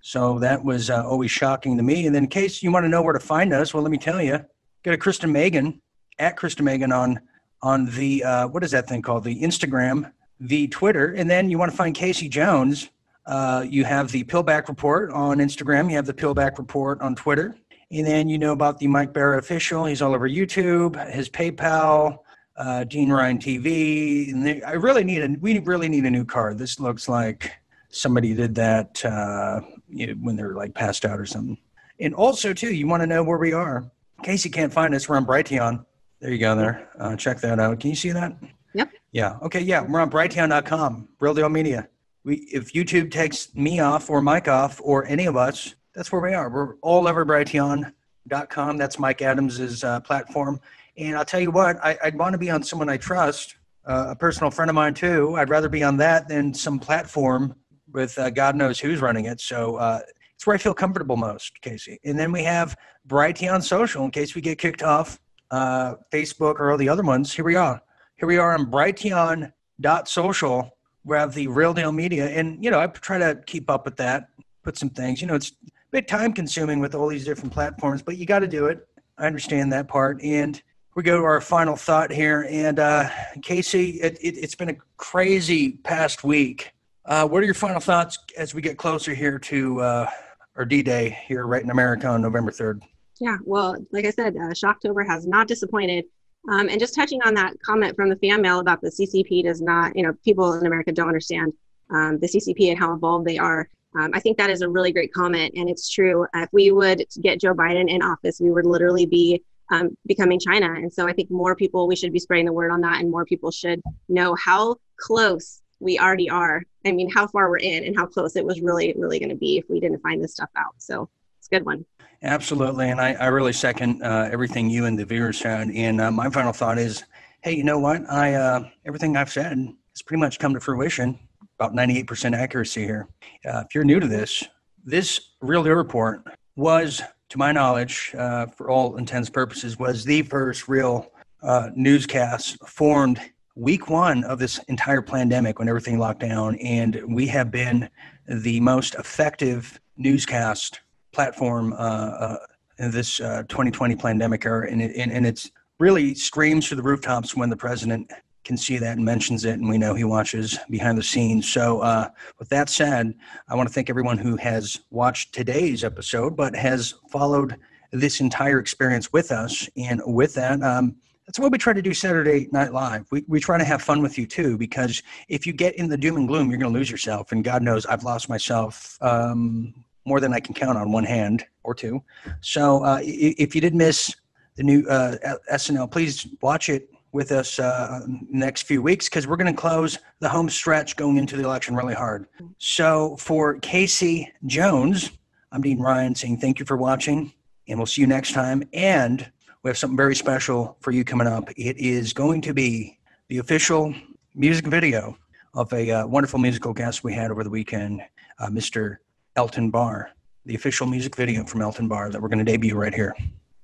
so 0.00 0.40
that 0.40 0.64
was 0.64 0.90
uh, 0.90 1.06
always 1.06 1.30
shocking 1.30 1.76
to 1.76 1.82
me. 1.84 2.06
And 2.06 2.14
then, 2.14 2.24
in 2.24 2.28
case 2.28 2.62
you 2.62 2.72
want 2.72 2.84
to 2.84 2.88
know 2.88 3.02
where 3.02 3.12
to 3.12 3.20
find 3.20 3.52
us, 3.52 3.72
well, 3.72 3.82
let 3.82 3.92
me 3.92 3.98
tell 3.98 4.20
you, 4.20 4.44
go 4.82 4.90
to 4.90 4.96
Kristen 4.96 5.30
Megan 5.30 5.80
at 6.18 6.36
Kristen 6.36 6.64
Megan 6.64 6.92
on 6.92 7.20
on 7.62 7.86
the 7.94 8.24
uh, 8.24 8.48
what 8.48 8.64
is 8.64 8.72
that 8.72 8.88
thing 8.88 9.02
called? 9.02 9.24
The 9.24 9.40
Instagram, 9.40 10.12
the 10.40 10.68
Twitter, 10.68 11.14
and 11.14 11.30
then 11.30 11.48
you 11.50 11.58
want 11.58 11.70
to 11.70 11.76
find 11.76 11.94
Casey 11.94 12.28
Jones. 12.28 12.90
Uh, 13.26 13.64
you 13.68 13.84
have 13.84 14.10
the 14.10 14.24
Pillback 14.24 14.68
Report 14.68 15.12
on 15.12 15.38
Instagram. 15.38 15.90
You 15.90 15.96
have 15.96 16.06
the 16.06 16.14
Pillback 16.14 16.58
Report 16.58 17.00
on 17.00 17.14
Twitter. 17.14 17.54
And 17.90 18.06
then 18.06 18.28
you 18.28 18.38
know 18.38 18.52
about 18.52 18.78
the 18.78 18.86
Mike 18.86 19.12
Barrett 19.12 19.38
official. 19.38 19.86
He's 19.86 20.02
all 20.02 20.14
over 20.14 20.28
YouTube, 20.28 21.10
his 21.10 21.28
PayPal, 21.28 22.18
uh, 22.56 22.84
Dean 22.84 23.10
Ryan 23.10 23.38
TV. 23.38 24.30
And 24.30 24.44
they, 24.44 24.62
I 24.62 24.72
really 24.72 25.04
need 25.04 25.22
a 25.22 25.36
we 25.40 25.58
really 25.60 25.88
need 25.88 26.04
a 26.04 26.10
new 26.10 26.24
card. 26.24 26.58
This 26.58 26.78
looks 26.78 27.08
like 27.08 27.52
somebody 27.88 28.34
did 28.34 28.54
that 28.56 29.02
uh, 29.04 29.60
you 29.88 30.08
know, 30.08 30.12
when 30.14 30.36
they're 30.36 30.54
like 30.54 30.74
passed 30.74 31.04
out 31.04 31.18
or 31.18 31.26
something. 31.26 31.56
And 32.00 32.14
also 32.14 32.52
too, 32.52 32.72
you 32.72 32.86
want 32.86 33.02
to 33.02 33.06
know 33.06 33.24
where 33.24 33.38
we 33.38 33.52
are. 33.52 33.90
In 34.18 34.24
case 34.24 34.44
you 34.44 34.50
can't 34.50 34.72
find 34.72 34.94
us, 34.94 35.08
we're 35.08 35.16
on 35.16 35.24
Brighteon. 35.24 35.84
There 36.20 36.32
you 36.32 36.38
go. 36.38 36.56
There, 36.56 36.90
uh, 36.98 37.16
check 37.16 37.40
that 37.40 37.58
out. 37.58 37.80
Can 37.80 37.90
you 37.90 37.96
see 37.96 38.10
that? 38.10 38.36
Yep. 38.74 38.90
Yeah. 39.12 39.38
Okay. 39.42 39.60
Yeah, 39.60 39.82
we're 39.82 40.00
on 40.00 40.10
Brighteon.com. 40.10 41.08
Real 41.20 41.34
Deal 41.34 41.48
Media. 41.48 41.88
We 42.24 42.36
if 42.52 42.72
YouTube 42.72 43.10
takes 43.10 43.54
me 43.54 43.80
off 43.80 44.10
or 44.10 44.20
Mike 44.20 44.48
off 44.48 44.80
or 44.82 45.06
any 45.06 45.26
of 45.26 45.36
us, 45.36 45.74
that's 45.98 46.12
where 46.12 46.20
we 46.20 46.32
are. 46.32 46.48
We're 46.48 46.76
all 46.76 47.08
over 47.08 47.26
Brighteon.com. 47.26 48.76
That's 48.76 49.00
Mike 49.00 49.20
Adams's 49.20 49.82
uh, 49.82 49.98
platform. 49.98 50.60
And 50.96 51.16
I'll 51.16 51.24
tell 51.24 51.40
you 51.40 51.50
what, 51.50 51.76
I, 51.84 51.98
would 52.04 52.16
want 52.16 52.34
to 52.34 52.38
be 52.38 52.50
on 52.50 52.62
someone 52.62 52.88
I 52.88 52.96
trust, 52.96 53.56
uh, 53.84 54.06
a 54.10 54.14
personal 54.14 54.52
friend 54.52 54.70
of 54.70 54.76
mine 54.76 54.94
too. 54.94 55.34
I'd 55.34 55.50
rather 55.50 55.68
be 55.68 55.82
on 55.82 55.96
that 55.96 56.28
than 56.28 56.54
some 56.54 56.78
platform 56.78 57.56
with 57.92 58.16
uh, 58.16 58.30
God 58.30 58.54
knows 58.54 58.78
who's 58.78 59.00
running 59.00 59.24
it. 59.24 59.40
So 59.40 59.74
uh, 59.74 59.98
it's 60.36 60.46
where 60.46 60.54
I 60.54 60.58
feel 60.58 60.72
comfortable 60.72 61.16
most, 61.16 61.60
Casey. 61.62 61.98
And 62.04 62.16
then 62.16 62.30
we 62.30 62.44
have 62.44 62.76
Brighteon 63.08 63.60
Social 63.60 64.04
in 64.04 64.12
case 64.12 64.36
we 64.36 64.40
get 64.40 64.58
kicked 64.58 64.84
off 64.84 65.18
uh, 65.50 65.96
Facebook 66.12 66.60
or 66.60 66.70
all 66.70 66.78
the 66.78 66.88
other 66.88 67.02
ones. 67.02 67.34
Here 67.34 67.44
we 67.44 67.56
are. 67.56 67.82
Here 68.18 68.28
we 68.28 68.36
are 68.36 68.54
on 68.54 68.70
Brighteon.social. 68.70 70.70
We 71.02 71.16
have 71.16 71.34
the 71.34 71.48
Real 71.48 71.74
Deal 71.74 71.90
Media. 71.90 72.28
And, 72.28 72.64
you 72.64 72.70
know, 72.70 72.78
I 72.78 72.86
try 72.86 73.18
to 73.18 73.42
keep 73.46 73.68
up 73.68 73.84
with 73.84 73.96
that, 73.96 74.28
put 74.62 74.78
some 74.78 74.90
things. 74.90 75.20
You 75.20 75.26
know, 75.26 75.34
it's 75.34 75.50
bit 75.90 76.08
time 76.08 76.32
consuming 76.32 76.80
with 76.80 76.94
all 76.94 77.08
these 77.08 77.24
different 77.24 77.52
platforms, 77.52 78.02
but 78.02 78.16
you 78.16 78.26
got 78.26 78.40
to 78.40 78.48
do 78.48 78.66
it. 78.66 78.86
I 79.16 79.26
understand 79.26 79.72
that 79.72 79.88
part. 79.88 80.22
And 80.22 80.60
we 80.94 81.02
go 81.02 81.18
to 81.18 81.24
our 81.24 81.40
final 81.40 81.76
thought 81.76 82.10
here. 82.10 82.46
And 82.48 82.78
uh, 82.78 83.08
Casey, 83.42 84.00
it, 84.00 84.18
it, 84.20 84.40
has 84.40 84.54
been 84.54 84.70
a 84.70 84.76
crazy 84.96 85.72
past 85.72 86.24
week. 86.24 86.72
Uh, 87.04 87.26
what 87.26 87.42
are 87.42 87.46
your 87.46 87.54
final 87.54 87.80
thoughts 87.80 88.18
as 88.36 88.54
we 88.54 88.60
get 88.60 88.76
closer 88.76 89.14
here 89.14 89.38
to 89.38 89.80
uh, 89.80 90.10
our 90.56 90.64
D 90.64 90.82
Day 90.82 91.18
here, 91.26 91.46
right 91.46 91.62
in 91.62 91.70
America 91.70 92.06
on 92.08 92.20
November 92.20 92.50
3rd? 92.50 92.82
Yeah, 93.20 93.38
well, 93.44 93.76
like 93.92 94.04
I 94.04 94.10
said, 94.10 94.36
uh, 94.36 94.50
Shocktober 94.50 95.06
has 95.06 95.26
not 95.26 95.48
disappointed. 95.48 96.04
Um, 96.50 96.68
and 96.68 96.78
just 96.78 96.94
touching 96.94 97.20
on 97.22 97.34
that 97.34 97.54
comment 97.62 97.96
from 97.96 98.08
the 98.08 98.16
fan 98.16 98.40
mail 98.40 98.60
about 98.60 98.80
the 98.80 98.90
CCP 98.90 99.44
does 99.44 99.60
not, 99.60 99.94
you 99.96 100.02
know, 100.02 100.14
people 100.24 100.54
in 100.54 100.66
America 100.66 100.92
don't 100.92 101.08
understand 101.08 101.52
um, 101.90 102.18
the 102.20 102.26
CCP 102.26 102.70
and 102.70 102.78
how 102.78 102.92
involved 102.92 103.26
they 103.26 103.38
are. 103.38 103.68
Um, 103.94 104.10
I 104.12 104.20
think 104.20 104.36
that 104.38 104.50
is 104.50 104.62
a 104.62 104.68
really 104.68 104.92
great 104.92 105.12
comment, 105.12 105.54
and 105.56 105.68
it's 105.68 105.88
true. 105.88 106.26
If 106.34 106.48
we 106.52 106.72
would 106.72 107.04
get 107.20 107.40
Joe 107.40 107.54
Biden 107.54 107.88
in 107.88 108.02
office, 108.02 108.40
we 108.40 108.50
would 108.50 108.66
literally 108.66 109.06
be 109.06 109.42
um, 109.70 109.96
becoming 110.06 110.38
China. 110.38 110.72
And 110.74 110.92
so 110.92 111.06
I 111.06 111.12
think 111.12 111.30
more 111.30 111.54
people, 111.54 111.86
we 111.86 111.96
should 111.96 112.12
be 112.12 112.18
spreading 112.18 112.46
the 112.46 112.52
word 112.52 112.70
on 112.70 112.80
that, 112.82 113.00
and 113.00 113.10
more 113.10 113.24
people 113.24 113.50
should 113.50 113.80
know 114.08 114.34
how 114.34 114.76
close 114.98 115.62
we 115.80 115.98
already 115.98 116.28
are. 116.28 116.62
I 116.84 116.92
mean, 116.92 117.10
how 117.10 117.26
far 117.26 117.48
we're 117.48 117.58
in 117.58 117.84
and 117.84 117.96
how 117.96 118.06
close 118.06 118.36
it 118.36 118.44
was 118.44 118.60
really, 118.60 118.94
really 118.96 119.18
going 119.18 119.30
to 119.30 119.36
be 119.36 119.58
if 119.58 119.64
we 119.68 119.80
didn't 119.80 120.00
find 120.00 120.22
this 120.22 120.32
stuff 120.32 120.50
out. 120.56 120.74
So 120.78 121.08
it's 121.38 121.48
a 121.48 121.54
good 121.54 121.64
one. 121.64 121.84
Absolutely. 122.22 122.90
And 122.90 123.00
I, 123.00 123.14
I 123.14 123.26
really 123.26 123.52
second 123.52 124.02
uh, 124.02 124.28
everything 124.32 124.68
you 124.68 124.86
and 124.86 124.98
the 124.98 125.04
viewers 125.04 125.38
said. 125.38 125.70
And 125.70 126.00
uh, 126.00 126.10
my 126.10 126.30
final 126.30 126.52
thought 126.52 126.78
is 126.78 127.04
hey, 127.42 127.52
you 127.52 127.62
know 127.62 127.78
what? 127.78 128.02
I 128.10 128.34
uh, 128.34 128.68
Everything 128.84 129.16
I've 129.16 129.30
said 129.30 129.56
has 129.56 130.02
pretty 130.02 130.20
much 130.20 130.38
come 130.38 130.54
to 130.54 130.60
fruition 130.60 131.18
about 131.58 131.74
98% 131.74 132.36
accuracy 132.36 132.84
here. 132.84 133.08
Uh, 133.44 133.62
if 133.66 133.74
you're 133.74 133.84
new 133.84 134.00
to 134.00 134.06
this, 134.06 134.44
this 134.84 135.32
Real 135.40 135.62
Deal 135.62 135.74
Report 135.74 136.22
was, 136.56 137.02
to 137.28 137.38
my 137.38 137.52
knowledge, 137.52 138.14
uh, 138.16 138.46
for 138.46 138.70
all 138.70 138.96
intents 138.96 139.28
purposes, 139.28 139.78
was 139.78 140.04
the 140.04 140.22
first 140.22 140.68
real 140.68 141.10
uh, 141.42 141.70
newscast 141.74 142.58
formed 142.66 143.20
week 143.54 143.90
one 143.90 144.22
of 144.24 144.38
this 144.38 144.58
entire 144.68 145.02
pandemic 145.02 145.58
when 145.58 145.68
everything 145.68 145.98
locked 145.98 146.20
down. 146.20 146.54
And 146.56 147.02
we 147.08 147.26
have 147.26 147.50
been 147.50 147.90
the 148.28 148.60
most 148.60 148.94
effective 148.94 149.80
newscast 149.96 150.80
platform 151.12 151.72
uh, 151.72 151.76
uh, 151.76 152.36
in 152.78 152.92
this 152.92 153.16
2020 153.16 153.94
uh, 153.94 153.98
pandemic 153.98 154.46
era. 154.46 154.70
And, 154.70 154.80
it, 154.80 154.94
and, 154.96 155.10
and 155.10 155.26
it's 155.26 155.50
really 155.80 156.14
screams 156.14 156.68
to 156.68 156.76
the 156.76 156.82
rooftops 156.82 157.36
when 157.36 157.50
the 157.50 157.56
president 157.56 158.10
can 158.48 158.56
see 158.56 158.78
that 158.78 158.96
and 158.96 159.04
mentions 159.04 159.44
it, 159.44 159.58
and 159.58 159.68
we 159.68 159.76
know 159.76 159.92
he 159.94 160.04
watches 160.04 160.58
behind 160.70 160.96
the 160.96 161.02
scenes. 161.02 161.46
So, 161.46 161.80
uh, 161.80 162.08
with 162.38 162.48
that 162.48 162.70
said, 162.70 163.14
I 163.46 163.54
want 163.54 163.68
to 163.68 163.72
thank 163.74 163.90
everyone 163.90 164.16
who 164.16 164.36
has 164.36 164.80
watched 164.90 165.34
today's 165.34 165.84
episode, 165.84 166.34
but 166.34 166.56
has 166.56 166.94
followed 167.10 167.56
this 167.92 168.20
entire 168.20 168.58
experience 168.58 169.12
with 169.12 169.32
us. 169.32 169.68
And 169.76 170.00
with 170.06 170.32
that, 170.34 170.62
um, 170.62 170.96
that's 171.26 171.38
what 171.38 171.52
we 171.52 171.58
try 171.58 171.74
to 171.74 171.82
do 171.82 171.92
Saturday 171.92 172.48
Night 172.50 172.72
Live. 172.72 173.04
We, 173.10 173.22
we 173.28 173.38
try 173.38 173.58
to 173.58 173.64
have 173.64 173.82
fun 173.82 174.00
with 174.00 174.16
you 174.16 174.26
too, 174.26 174.56
because 174.56 175.02
if 175.28 175.46
you 175.46 175.52
get 175.52 175.74
in 175.74 175.90
the 175.90 175.98
doom 175.98 176.16
and 176.16 176.26
gloom, 176.26 176.48
you're 176.48 176.58
going 176.58 176.72
to 176.72 176.78
lose 176.78 176.90
yourself. 176.90 177.32
And 177.32 177.44
God 177.44 177.62
knows 177.62 177.84
I've 177.84 178.02
lost 178.02 178.30
myself 178.30 178.96
um, 179.02 179.74
more 180.06 180.20
than 180.20 180.32
I 180.32 180.40
can 180.40 180.54
count 180.54 180.78
on 180.78 180.90
one 180.90 181.04
hand 181.04 181.44
or 181.64 181.74
two. 181.74 182.02
So, 182.40 182.82
uh, 182.82 183.00
if 183.02 183.54
you 183.54 183.60
did 183.60 183.74
miss 183.74 184.16
the 184.56 184.62
new 184.62 184.86
uh, 184.88 185.16
SNL, 185.52 185.90
please 185.90 186.26
watch 186.40 186.70
it 186.70 186.88
with 187.12 187.32
us 187.32 187.58
uh, 187.58 188.00
next 188.30 188.62
few 188.62 188.82
weeks 188.82 189.08
because 189.08 189.26
we're 189.26 189.36
going 189.36 189.52
to 189.52 189.60
close 189.60 189.98
the 190.20 190.28
home 190.28 190.48
stretch 190.48 190.96
going 190.96 191.16
into 191.16 191.36
the 191.36 191.44
election 191.44 191.74
really 191.74 191.94
hard. 191.94 192.26
So 192.58 193.16
for 193.16 193.58
Casey 193.60 194.32
Jones, 194.46 195.10
I'm 195.52 195.62
Dean 195.62 195.80
Ryan 195.80 196.14
saying 196.14 196.38
thank 196.38 196.58
you 196.58 196.66
for 196.66 196.76
watching, 196.76 197.32
and 197.68 197.78
we'll 197.78 197.86
see 197.86 198.02
you 198.02 198.06
next 198.06 198.32
time. 198.32 198.62
And 198.72 199.30
we 199.62 199.70
have 199.70 199.78
something 199.78 199.96
very 199.96 200.14
special 200.14 200.76
for 200.80 200.90
you 200.90 201.04
coming 201.04 201.26
up. 201.26 201.50
It 201.56 201.78
is 201.78 202.12
going 202.12 202.42
to 202.42 202.54
be 202.54 202.98
the 203.28 203.38
official 203.38 203.94
music 204.34 204.66
video 204.66 205.16
of 205.54 205.72
a 205.72 205.90
uh, 205.90 206.06
wonderful 206.06 206.38
musical 206.38 206.72
guest 206.72 207.02
we 207.02 207.14
had 207.14 207.30
over 207.30 207.42
the 207.42 207.50
weekend, 207.50 208.02
uh, 208.38 208.48
Mr. 208.48 208.98
Elton 209.36 209.70
Barr. 209.70 210.10
The 210.46 210.54
official 210.54 210.86
music 210.86 211.16
video 211.16 211.44
from 211.44 211.60
Elton 211.60 211.88
Barr 211.88 212.10
that 212.10 212.22
we're 212.22 212.28
going 212.28 212.38
to 212.38 212.44
debut 212.44 212.74
right 212.74 212.94
here. 212.94 213.14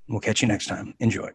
We'll 0.09 0.21
catch 0.21 0.43
you 0.43 0.49
next 0.49 0.67
time. 0.67 0.95
Enjoy. 1.01 1.31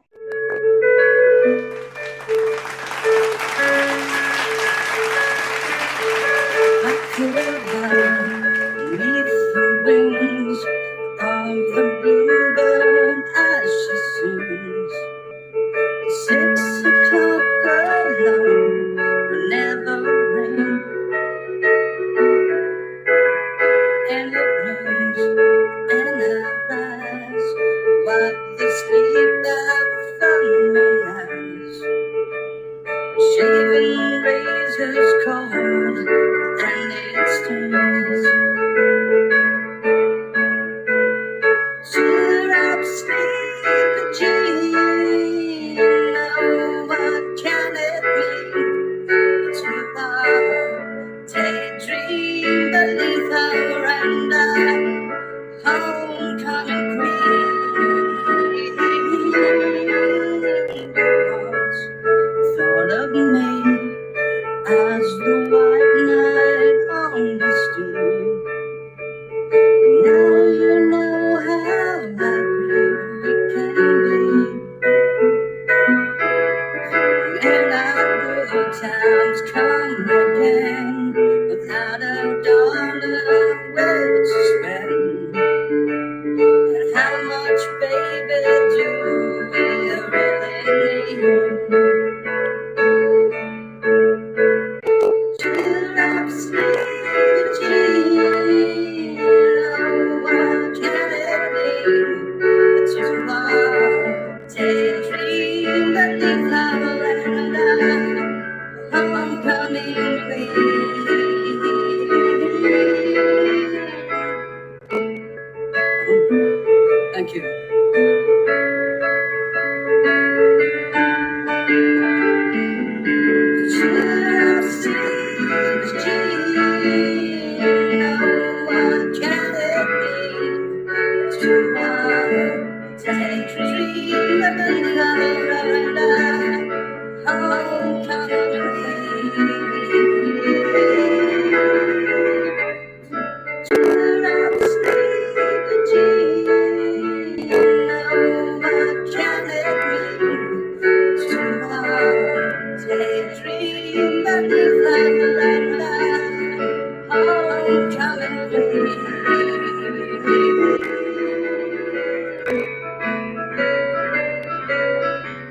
you 63.13 63.25
made. 63.25 63.68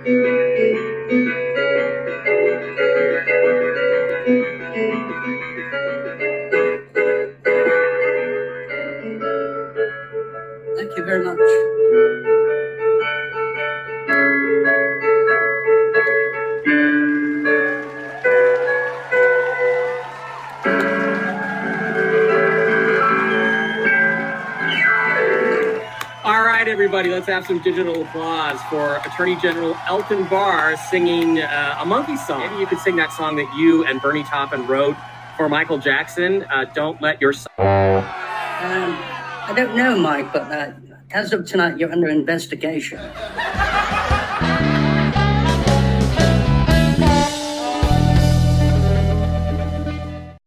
Thank 0.09 0.38
have 27.39 27.47
some 27.47 27.63
digital 27.63 28.03
applause 28.03 28.61
for 28.63 28.97
Attorney 29.07 29.37
General 29.37 29.77
Elton 29.87 30.27
Barr 30.27 30.77
singing 30.91 31.39
uh, 31.39 31.79
a 31.79 31.87
monkey 31.87 32.17
song. 32.17 32.41
Maybe 32.41 32.57
you 32.59 32.67
could 32.67 32.81
sing 32.81 32.97
that 32.97 33.13
song 33.13 33.37
that 33.37 33.55
you 33.57 33.85
and 33.85 34.03
Bernie 34.03 34.25
Taupin 34.25 34.67
wrote 34.67 34.97
for 35.37 35.49
Michael 35.49 35.79
Jackson. 35.79 36.43
Uh, 36.51 36.65
Don't 36.75 37.01
let 37.01 37.21
your 37.21 37.33
Um, 37.59 38.03
I 38.09 39.53
don't 39.55 39.77
know, 39.77 39.97
Mike, 39.97 40.33
but 40.33 40.51
uh, 40.51 40.73
as 41.13 41.33
of 41.33 41.47
tonight, 41.47 41.79
you're 41.79 41.93
under 41.93 42.09
investigation. 42.09 42.99